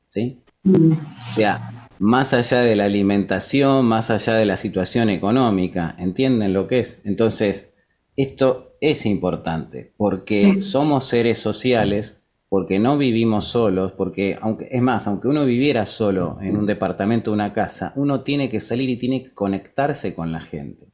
[0.09, 0.41] ¿Sí?
[0.65, 0.93] Mm.
[0.93, 6.67] O sea, más allá de la alimentación, más allá de la situación económica, ¿entienden lo
[6.67, 7.03] que es?
[7.05, 7.75] Entonces,
[8.17, 12.20] esto es importante porque somos seres sociales
[12.51, 17.31] porque no vivimos solos, porque aunque es más, aunque uno viviera solo en un departamento
[17.31, 20.89] o una casa, uno tiene que salir y tiene que conectarse con la gente.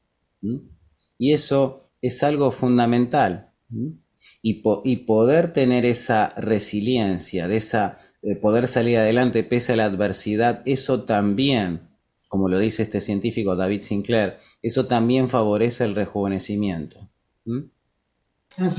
[1.17, 3.55] Y eso es algo fundamental.
[4.43, 7.97] Y, poder tener esa resiliencia, de esa
[8.43, 11.89] poder salir adelante pese a la adversidad, eso también,
[12.29, 17.09] como lo dice este científico David Sinclair, eso también favorece el rejuvenecimiento.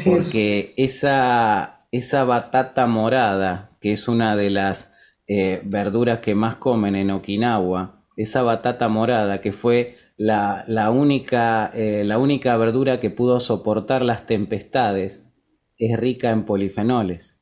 [0.05, 4.93] Porque esa esa batata morada, que es una de las
[5.27, 12.03] eh, verduras que más comen en Okinawa, esa batata morada que fue la, única, eh,
[12.05, 15.23] la única verdura que pudo soportar las tempestades,
[15.77, 17.37] es rica en polifenoles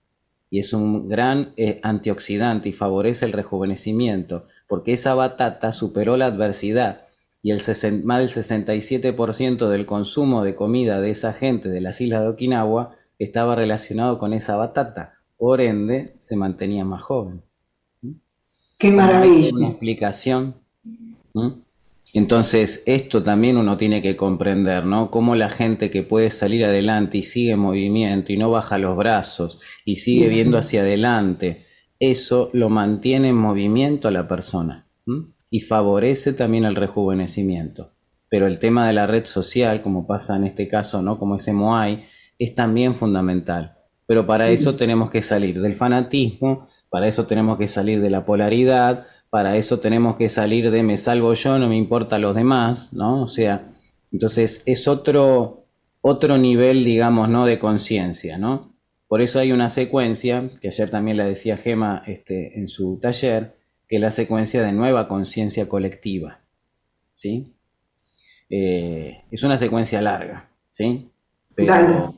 [0.50, 6.28] y es un gran eh, antioxidante y favorece el rejuvenecimiento, porque esa batata superó la
[6.28, 7.06] adversidad
[7.42, 7.60] y el
[8.04, 12.98] más del 67% del consumo de comida de esa gente de las islas de Okinawa
[13.20, 17.42] estaba relacionado con esa batata, por ende se mantenía más joven.
[18.78, 19.54] Qué maravilla.
[19.54, 20.56] Una explicación.
[22.14, 25.12] Entonces, esto también uno tiene que comprender, ¿no?
[25.12, 28.96] Cómo la gente que puede salir adelante y sigue en movimiento y no baja los
[28.96, 31.66] brazos y sigue viendo hacia adelante,
[32.00, 34.88] eso lo mantiene en movimiento a la persona
[35.50, 37.92] y favorece también el rejuvenecimiento.
[38.30, 41.20] Pero el tema de la red social, como pasa en este caso, ¿no?
[41.20, 42.06] Como ese Moai,
[42.40, 43.78] es también fundamental.
[44.08, 48.26] Pero para eso tenemos que salir del fanatismo, para eso tenemos que salir de la
[48.26, 52.94] polaridad, para eso tenemos que salir de me salvo yo, no me importa los demás,
[52.94, 53.24] ¿no?
[53.24, 53.74] O sea,
[54.12, 55.66] entonces es otro,
[56.02, 57.46] otro nivel, digamos, ¿no?
[57.46, 58.74] De conciencia, ¿no?
[59.08, 63.58] Por eso hay una secuencia, que ayer también la decía Gema este, en su taller,
[63.88, 66.42] que es la secuencia de nueva conciencia colectiva,
[67.14, 67.56] ¿sí?
[68.50, 71.10] Eh, es una secuencia larga, ¿sí?
[71.56, 72.16] Pero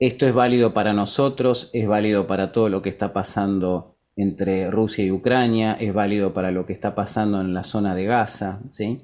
[0.00, 5.04] esto es válido para nosotros, es válido para todo lo que está pasando entre Rusia
[5.04, 9.02] y Ucrania, es válido para lo que está pasando en la zona de Gaza, ¿sí?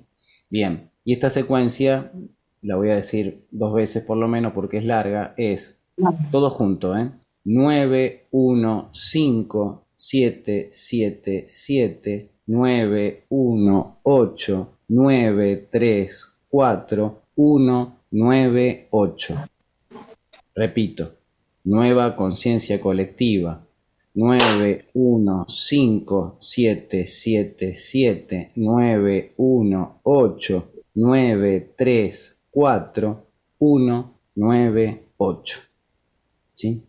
[0.48, 2.12] Bien, y esta secuencia,
[2.62, 5.82] la voy a decir dos veces por lo menos porque es larga, es
[6.30, 7.10] todo junto, ¿eh?
[7.44, 19.34] 9, 1, 5, 7, 7, 7, 9, 1, 8, 9, 3, 4, 1, 9, 8.
[20.54, 21.16] Repito,
[21.64, 23.66] nueva conciencia colectiva.
[24.12, 33.26] 9, 1, 5, 7, 7, 7, 9, 1, 8, 9, 3, 4,
[33.58, 35.60] 1, 9, 8.
[36.54, 36.82] ¿Sí?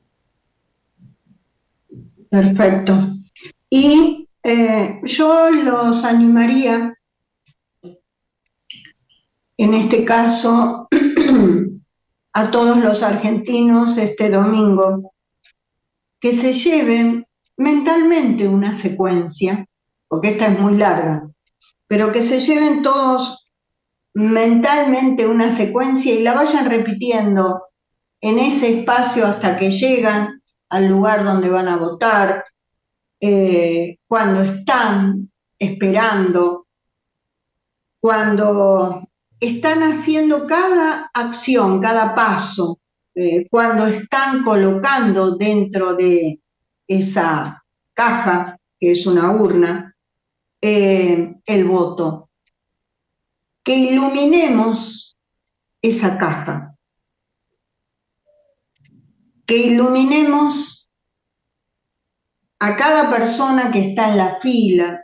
[2.29, 2.93] Perfecto.
[3.69, 6.97] Y eh, yo los animaría,
[9.57, 10.87] en este caso,
[12.33, 15.13] a todos los argentinos este domingo,
[16.19, 17.25] que se lleven
[17.57, 19.65] mentalmente una secuencia,
[20.07, 21.29] porque esta es muy larga,
[21.87, 23.47] pero que se lleven todos
[24.13, 27.63] mentalmente una secuencia y la vayan repitiendo
[28.19, 32.45] en ese espacio hasta que llegan al lugar donde van a votar,
[33.19, 36.67] eh, cuando están esperando,
[37.99, 39.10] cuando
[39.41, 42.79] están haciendo cada acción, cada paso,
[43.15, 46.39] eh, cuando están colocando dentro de
[46.87, 47.63] esa
[47.93, 49.95] caja, que es una urna,
[50.61, 52.29] eh, el voto.
[53.63, 55.17] Que iluminemos
[55.81, 56.75] esa caja.
[59.47, 60.87] Que iluminemos
[62.59, 65.03] a cada persona que está en la fila,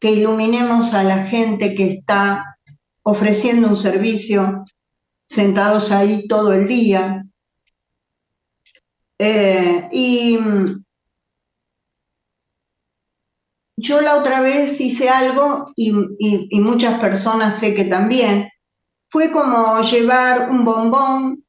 [0.00, 2.51] que iluminemos a la gente que está
[3.02, 4.64] ofreciendo un servicio
[5.26, 7.24] sentados ahí todo el día.
[9.18, 10.38] Eh, y
[13.76, 15.92] yo la otra vez hice algo y,
[16.60, 18.48] muchas personas sé que también,
[19.08, 21.44] fue como llevar un bombón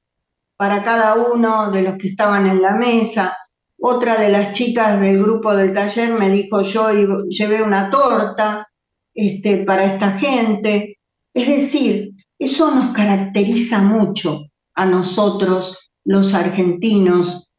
[0.58, 3.38] para cada uno de los que estaban en la mesa.
[3.80, 6.90] Otra de las chicas del grupo del taller me dijo, yo
[7.28, 8.68] llevé una torta
[9.14, 10.98] este, para esta gente.
[11.34, 17.52] Es decir, eso nos caracteriza mucho a nosotros, los argentinos,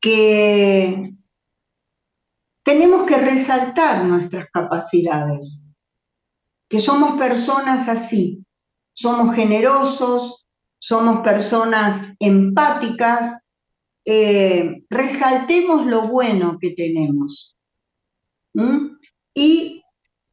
[0.00, 1.14] que
[2.64, 5.64] tenemos que resaltar nuestras capacidades,
[6.68, 8.44] que somos personas así,
[8.92, 10.46] somos generosos,
[10.78, 13.42] somos personas empáticas,
[14.04, 17.56] eh, resaltemos lo bueno que tenemos.
[19.34, 19.82] Y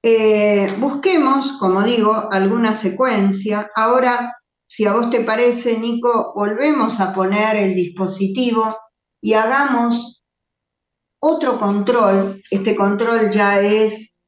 [0.07, 3.71] eh, busquemos, como digo, alguna secuencia.
[3.75, 8.77] Ahora, si a vos te parece, Nico, volvemos a poner el dispositivo
[9.19, 10.23] y hagamos
[11.19, 12.39] otro control.
[12.51, 14.19] Este control ya es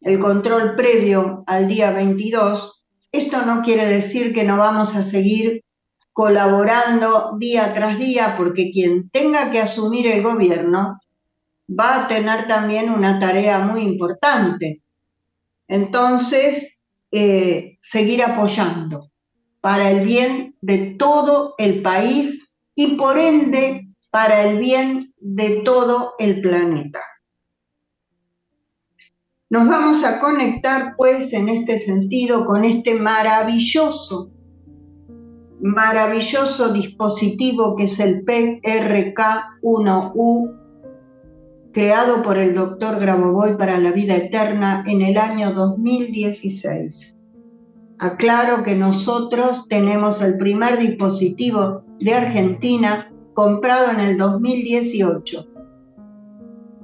[0.00, 2.84] el control previo al día 22.
[3.12, 5.60] Esto no quiere decir que no vamos a seguir
[6.14, 10.98] colaborando día tras día, porque quien tenga que asumir el gobierno
[11.68, 14.80] va a tener también una tarea muy importante
[15.68, 19.10] entonces, eh, seguir apoyando
[19.60, 26.14] para el bien de todo el país y por ende para el bien de todo
[26.18, 27.00] el planeta.
[29.48, 34.32] Nos vamos a conectar pues en este sentido con este maravilloso,
[35.60, 40.65] maravilloso dispositivo que es el PRK1U
[41.76, 47.14] creado por el doctor Grabovoi para la vida eterna en el año 2016.
[47.98, 55.46] Aclaro que nosotros tenemos el primer dispositivo de Argentina comprado en el 2018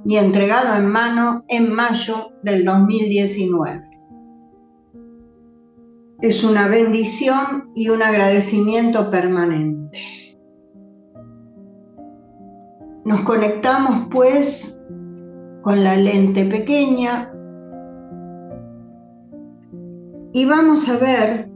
[0.04, 3.88] y entregado en mano en mayo del 2019.
[6.20, 9.98] Es una bendición y un agradecimiento permanente.
[13.06, 14.78] Nos conectamos pues
[15.62, 17.32] con la lente pequeña
[20.32, 21.48] y vamos a ver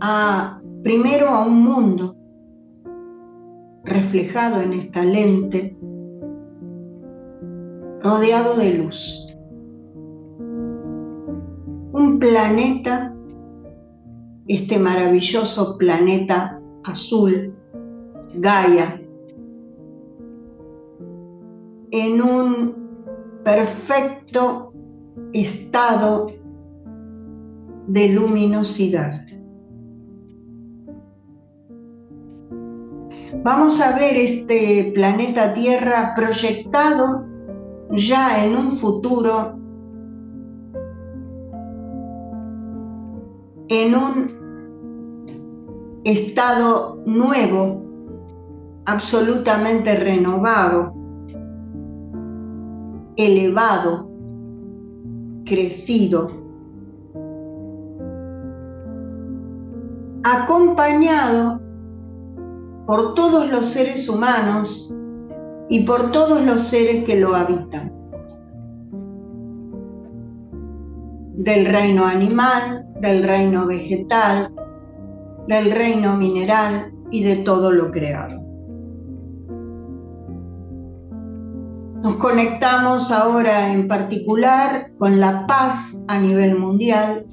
[0.00, 2.16] a, primero a un mundo
[3.84, 5.76] reflejado en esta lente,
[8.02, 9.20] rodeado de luz.
[11.92, 13.14] Un planeta,
[14.48, 17.54] este maravilloso planeta azul,
[18.36, 19.03] Gaia,
[21.96, 22.74] en un
[23.44, 24.72] perfecto
[25.32, 26.26] estado
[27.86, 29.24] de luminosidad.
[33.44, 37.26] Vamos a ver este planeta Tierra proyectado
[37.92, 39.56] ya en un futuro,
[43.68, 44.34] en un
[46.02, 47.84] estado nuevo,
[48.84, 51.03] absolutamente renovado,
[53.16, 54.08] elevado,
[55.44, 56.30] crecido,
[60.22, 61.60] acompañado
[62.86, 64.90] por todos los seres humanos
[65.68, 67.94] y por todos los seres que lo habitan.
[71.44, 74.50] del reino animal, del reino vegetal,
[75.46, 78.43] del reino mineral y de todo lo creado.
[82.04, 87.24] Nos conectamos ahora en particular con la paz a nivel mundial,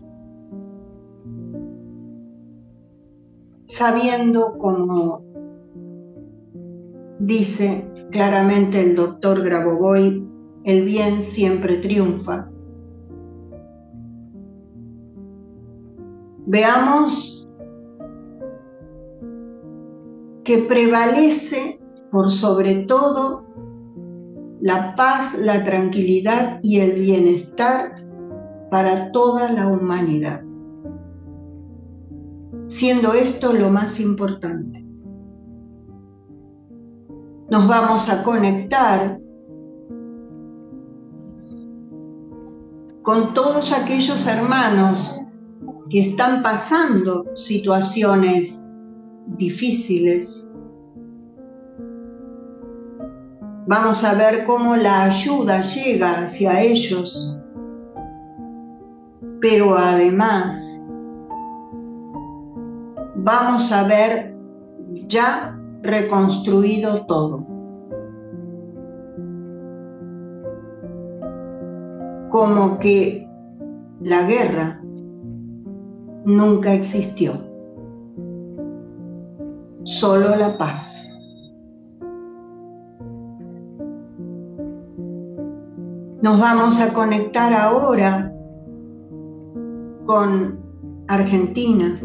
[3.65, 5.26] sabiendo como
[7.19, 10.26] dice claramente el doctor Grabovoi,
[10.63, 12.49] el bien siempre triunfa.
[16.45, 17.45] Veamos
[20.45, 21.78] que prevalece
[22.09, 23.51] por sobre todo
[24.62, 27.95] la paz, la tranquilidad y el bienestar
[28.70, 30.41] para toda la humanidad,
[32.68, 34.86] siendo esto lo más importante.
[37.49, 39.20] Nos vamos a conectar
[43.01, 45.20] con todos aquellos hermanos
[45.89, 48.66] que están pasando situaciones
[49.38, 50.47] difíciles,
[53.68, 57.38] Vamos a ver cómo la ayuda llega hacia ellos,
[59.39, 60.84] pero además
[63.16, 64.36] vamos a ver
[65.07, 67.45] ya reconstruido todo.
[72.30, 73.30] Como que
[73.99, 74.82] la guerra
[76.26, 77.34] nunca existió,
[79.84, 81.11] solo la paz.
[86.22, 88.32] Nos vamos a conectar ahora
[90.05, 90.59] con
[91.07, 91.99] Argentina.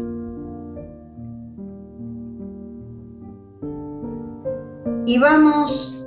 [5.05, 6.03] Y vamos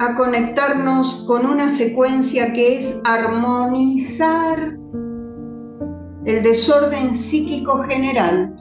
[0.00, 4.76] a conectarnos con una secuencia que es armonizar
[6.24, 8.56] el desorden psíquico general,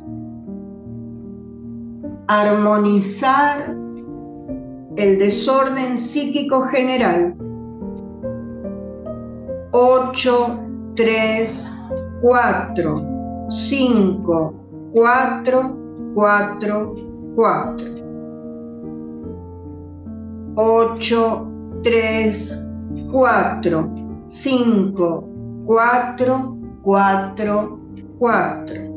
[2.28, 3.76] armonizar
[4.95, 7.41] el desorden psíquico general
[10.12, 11.72] 8, 3,
[12.22, 14.53] 4, 5,
[14.91, 15.78] 4,
[16.14, 16.95] 4,
[17.36, 18.01] 4.
[20.55, 21.47] 8,
[21.84, 22.68] 3,
[23.09, 23.89] 4,
[24.28, 25.30] 5,
[25.66, 27.80] 4, 4,
[28.20, 28.91] 4.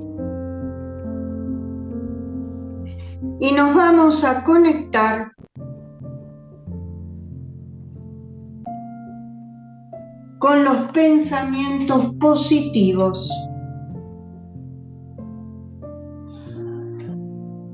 [3.39, 5.34] Y nos vamos a conectar
[10.45, 13.31] con los pensamientos positivos.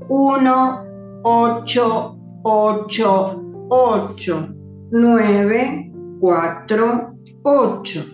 [0.07, 0.81] Uno,
[1.21, 4.47] ocho, ocho, ocho,
[4.89, 5.91] nueve,
[6.21, 7.13] cuatro,
[7.43, 8.05] ocho.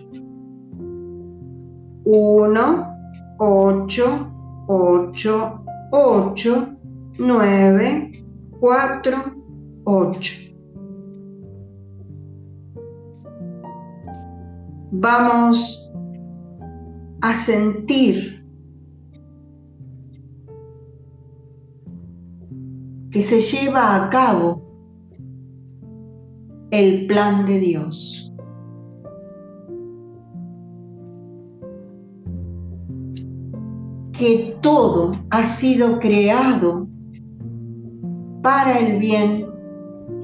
[2.04, 2.86] Uno,
[3.38, 4.32] ocho,
[4.66, 6.68] ocho, ocho,
[7.16, 8.24] nueve,
[8.58, 9.18] cuatro,
[9.84, 10.47] ocho.
[15.00, 15.88] Vamos
[17.20, 18.44] a sentir
[23.12, 24.60] que se lleva a cabo
[26.72, 28.32] el plan de Dios.
[34.12, 36.88] Que todo ha sido creado
[38.42, 39.46] para el bien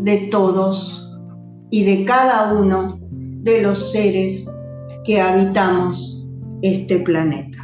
[0.00, 1.00] de todos
[1.70, 4.53] y de cada uno de los seres
[5.04, 6.24] que habitamos
[6.62, 7.58] este planeta.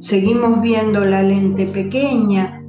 [0.00, 2.60] Seguimos viendo la lente pequeña.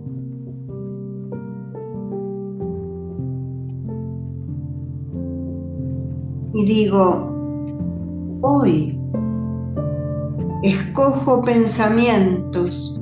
[6.54, 9.00] Y digo, hoy
[10.62, 13.02] escojo pensamientos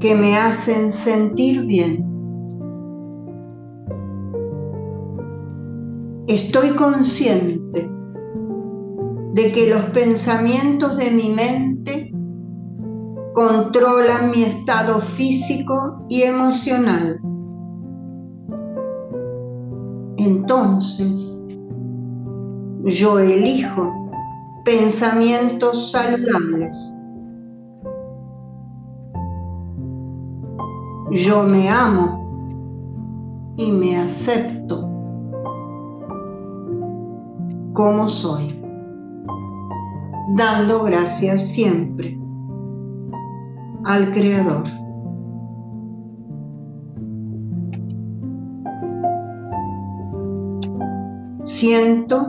[0.00, 2.13] que me hacen sentir bien
[6.26, 7.90] estoy consciente
[9.34, 12.10] de que los pensamientos de mi mente
[13.34, 17.20] controlan mi estado físico y emocional.
[20.16, 21.42] Entonces,
[22.84, 23.92] yo elijo
[24.64, 26.94] pensamientos saludables.
[31.10, 32.24] Yo me amo
[33.56, 34.93] y me acepto
[37.74, 38.56] como soy,
[40.36, 42.16] dando gracias siempre
[43.84, 44.64] al Creador.
[51.42, 52.28] Siento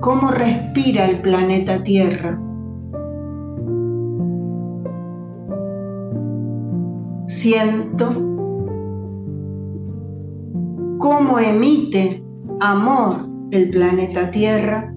[0.00, 2.40] cómo respira el planeta Tierra.
[7.26, 8.35] Siento
[11.06, 12.20] cómo emite
[12.58, 14.92] amor el planeta Tierra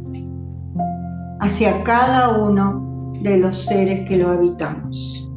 [1.39, 5.30] hacia cada uno de los seres que lo habitamos.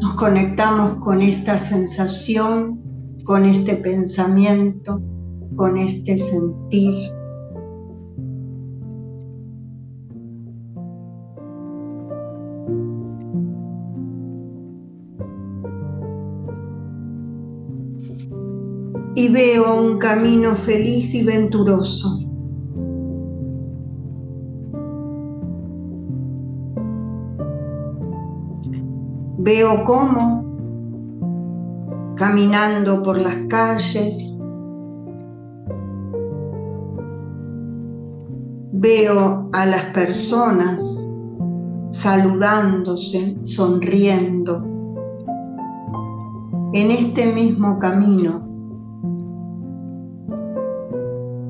[0.00, 2.82] Nos conectamos con esta sensación,
[3.22, 5.00] con este pensamiento,
[5.54, 7.13] con este sentir.
[19.34, 22.20] Veo un camino feliz y venturoso.
[29.38, 30.44] Veo cómo,
[32.14, 34.40] caminando por las calles,
[38.72, 41.08] veo a las personas
[41.90, 44.62] saludándose, sonriendo,
[46.72, 48.53] en este mismo camino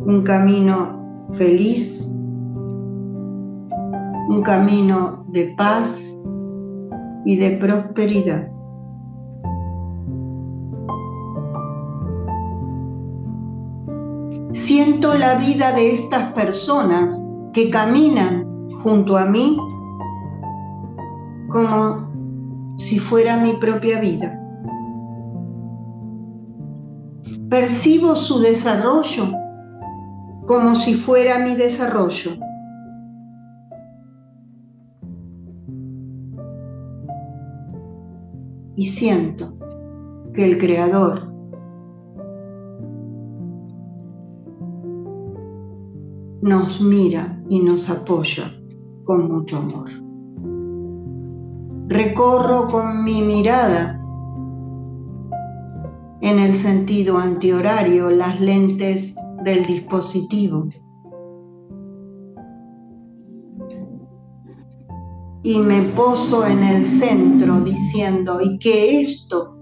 [0.07, 2.07] un camino feliz,
[4.29, 6.19] un camino de paz
[7.25, 8.51] y de prosperidad.
[14.53, 17.23] Siento la vida de estas personas
[17.55, 18.47] que caminan
[18.83, 19.59] junto a mí
[21.49, 24.39] como si fuera mi propia vida.
[27.49, 29.44] Percibo su desarrollo
[30.47, 32.33] como si fuera mi desarrollo.
[38.77, 39.57] Y siento
[40.35, 41.33] que el Creador
[46.43, 48.53] nos mira y nos apoya
[49.05, 49.89] con mucho amor.
[51.89, 54.01] Recorro con mi mirada
[56.21, 59.15] en el sentido antihorario las lentes
[59.45, 60.69] del dispositivo.
[65.43, 69.55] Y me poso en el centro diciendo, y que esto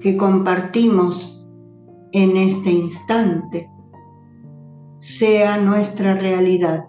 [0.00, 1.44] que compartimos
[2.12, 3.68] en este instante
[4.98, 6.84] sea nuestra realidad.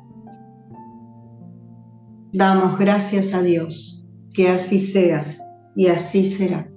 [2.33, 5.37] Damos gracias a Dios, que así sea
[5.75, 6.69] y así será.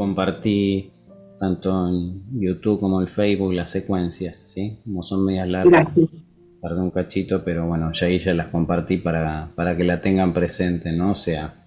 [0.00, 0.92] Compartí
[1.38, 4.78] tanto en YouTube como en Facebook las secuencias, ¿sí?
[4.82, 5.88] Como son medias largas.
[6.62, 10.32] Tardé un cachito, pero bueno, ya ahí ya las compartí para, para que la tengan
[10.32, 11.12] presente, ¿no?
[11.12, 11.62] O sea,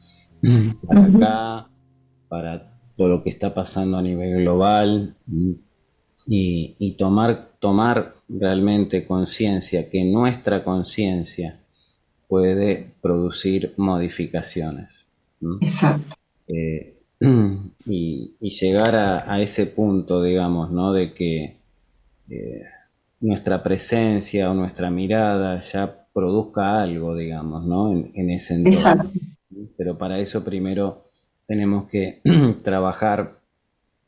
[0.87, 1.69] para acá,
[2.27, 5.15] para todo lo que está pasando a nivel global
[6.25, 11.59] y, y tomar, tomar realmente conciencia, que nuestra conciencia
[12.27, 15.05] puede producir modificaciones.
[15.61, 16.15] Exacto.
[16.47, 16.92] Eh,
[17.85, 20.93] y, llegar a, ese punto, digamos, ¿no?
[20.93, 21.57] De que
[22.29, 22.63] eh,
[23.21, 27.91] nuestra presencia o nuestra mirada ya produzca algo, digamos, ¿no?
[27.91, 29.11] En, ese entorno.
[29.77, 31.09] Pero para eso primero
[31.47, 32.21] tenemos que
[32.63, 33.39] trabajar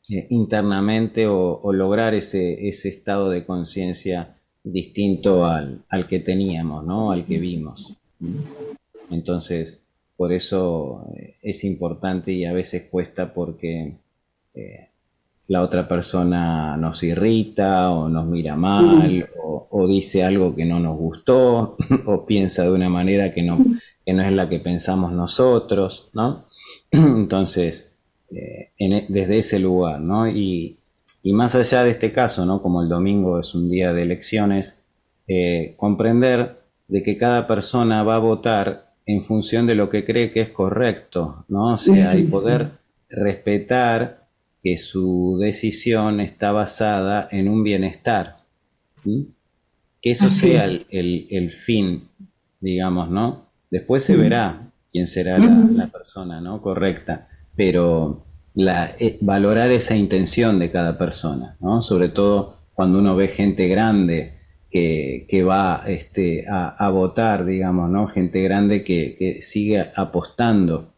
[0.08, 7.12] eh, internamente o, lograr ese, ese estado de conciencia distinto al, al, que teníamos, ¿no?
[7.12, 7.94] Al que vimos.
[9.10, 9.85] Entonces,
[10.16, 13.96] por eso eh, es importante y a veces cuesta porque
[14.54, 14.88] eh,
[15.48, 20.96] la otra persona nos irrita o nos mira mal o, dice algo que no nos
[20.96, 26.46] gustó o piensa de una manera que no, no es la que pensamos nosotros, ¿no?
[26.90, 27.94] Entonces,
[28.30, 30.28] eh, e, desde ese lugar, ¿no?
[30.28, 30.78] Y,
[31.24, 32.62] más allá de este caso, ¿no?
[32.62, 34.86] Como el domingo es un día de elecciones,
[35.76, 40.40] comprender de que cada persona va a votar en función de lo que cree que
[40.40, 41.74] es correcto, ¿no?
[41.74, 42.72] O sea, y poder
[43.08, 44.26] respetar
[44.60, 48.38] que su decisión está basada en un bienestar.
[49.04, 52.08] Que eso sea el, fin,
[52.60, 53.46] digamos, ¿no?
[53.70, 56.60] Después se verá quién será la, persona, ¿no?
[56.60, 57.28] Correcta.
[57.54, 61.80] Pero la, eh, valorar esa intención de cada persona, ¿no?
[61.80, 64.35] Sobre todo cuando uno ve gente grande
[64.70, 68.08] que, va este, a, votar, digamos, ¿no?
[68.08, 70.92] Gente grande que, sigue apostando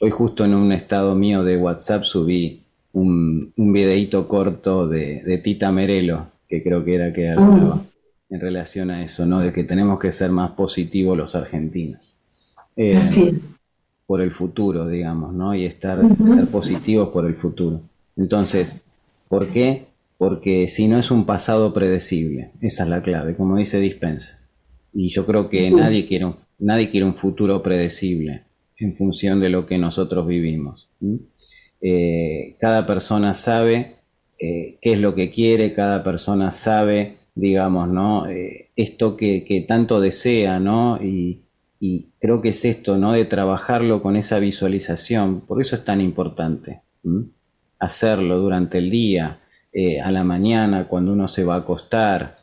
[0.00, 5.70] Hoy justo en un estado mío de WhatsApp subí un, un videíto corto de, Tita
[5.70, 7.82] Merelo, que creo que era que hablaba ah.
[8.28, 9.38] en relación a eso, ¿no?
[9.38, 12.18] De que tenemos que ser más positivos los argentinos.
[12.76, 13.40] Eh, Así
[14.06, 15.54] por el futuro, digamos, ¿no?
[15.54, 17.80] Y estar, ser positivos por el futuro.
[18.16, 18.82] Entonces,
[19.28, 19.86] ¿por qué?
[20.16, 24.48] Porque si no es un pasado predecible, esa es la clave, como dice Dispensa.
[24.92, 28.44] Y yo creo que nadie quiere un, nadie quiere un futuro predecible
[28.78, 30.90] en función de lo que nosotros vivimos.
[31.80, 33.96] Eh, cada persona sabe
[34.38, 38.28] eh, qué es lo que quiere, cada persona sabe, digamos, ¿no?
[38.28, 40.98] Eh, esto que, que, tanto desea, ¿no?
[41.02, 41.42] Y,
[41.80, 43.12] y creo que es esto, ¿no?
[43.12, 45.40] De trabajarlo con esa visualización.
[45.42, 46.80] Por eso es tan importante
[47.78, 49.40] hacerlo durante el día,
[49.76, 52.38] eh, a la mañana, cuando uno se va a acostar.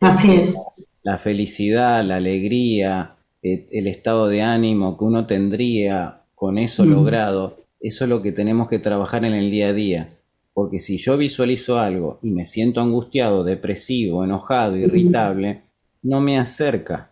[0.00, 0.58] Así es.
[1.04, 7.60] La felicidad, la alegría, eh, el estado de ánimo que uno tendría con eso logrado,
[7.78, 10.08] eso es lo que tenemos que trabajar en el día a día.
[10.52, 15.62] Porque si yo visualizo algo y me siento angustiado, depresivo, enojado, irritable,
[16.02, 17.10] no me acerca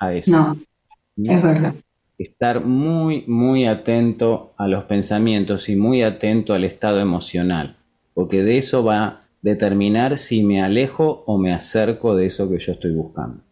[0.00, 0.56] a eso.
[1.16, 1.74] No, es verdad.
[2.18, 7.76] Estar muy, muy atento a los pensamientos y muy atento al estado emocional,
[8.18, 12.58] porque de eso va a determinar si me alejo o me acerco de eso que
[12.58, 13.44] yo estoy buscando.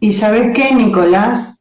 [0.00, 1.58] Y sabes qué, Nicolás,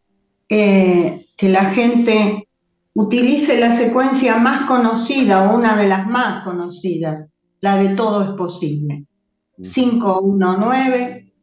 [0.50, 2.50] eh, que la gente
[2.94, 7.32] utilice la secuencia más conocida o una de las más conocidas,
[7.62, 9.06] la de todo es posible.
[9.56, 11.34] 519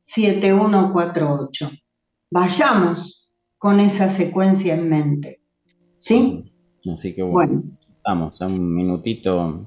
[0.00, 1.70] 7148.
[2.32, 5.40] Vayamos con esa secuencia en mente.
[5.98, 6.52] ¿Sí?
[6.92, 7.62] Así que bueno,
[8.04, 9.66] vamos, a un minutito.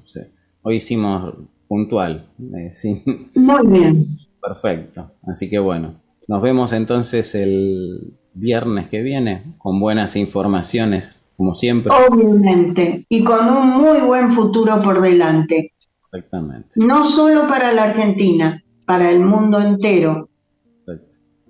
[0.61, 1.33] Hoy hicimos
[1.67, 2.27] puntual.
[2.55, 2.71] Eh,
[3.35, 4.17] Muy bien.
[4.41, 5.11] Perfecto.
[5.23, 5.95] Así que bueno,
[6.27, 11.91] nos vemos entonces el viernes que viene con buenas informaciones, como siempre.
[11.93, 15.73] Obviamente, y con un muy buen futuro por delante.
[16.05, 16.69] Exactamente.
[16.75, 20.29] No solo para la Argentina, para el mundo entero,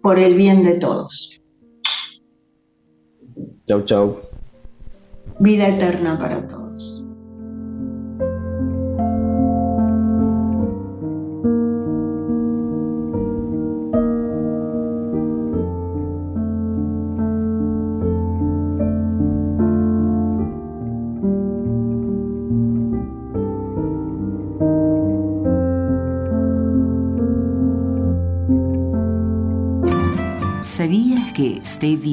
[0.02, 1.42] por el bien de todos.
[3.68, 4.20] Chau, chau.
[5.40, 6.65] Vida eterna para todos.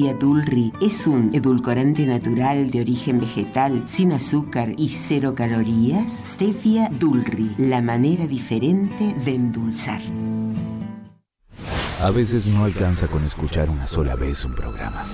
[0.03, 6.11] Stevia Dulri es un edulcorante natural de origen vegetal, sin azúcar y cero calorías.
[6.25, 10.01] Stevia Dulri, la manera diferente de endulzar.
[12.01, 15.05] A veces no alcanza con escuchar una sola vez un programa.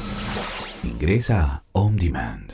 [0.84, 2.52] Ingresa a On Demand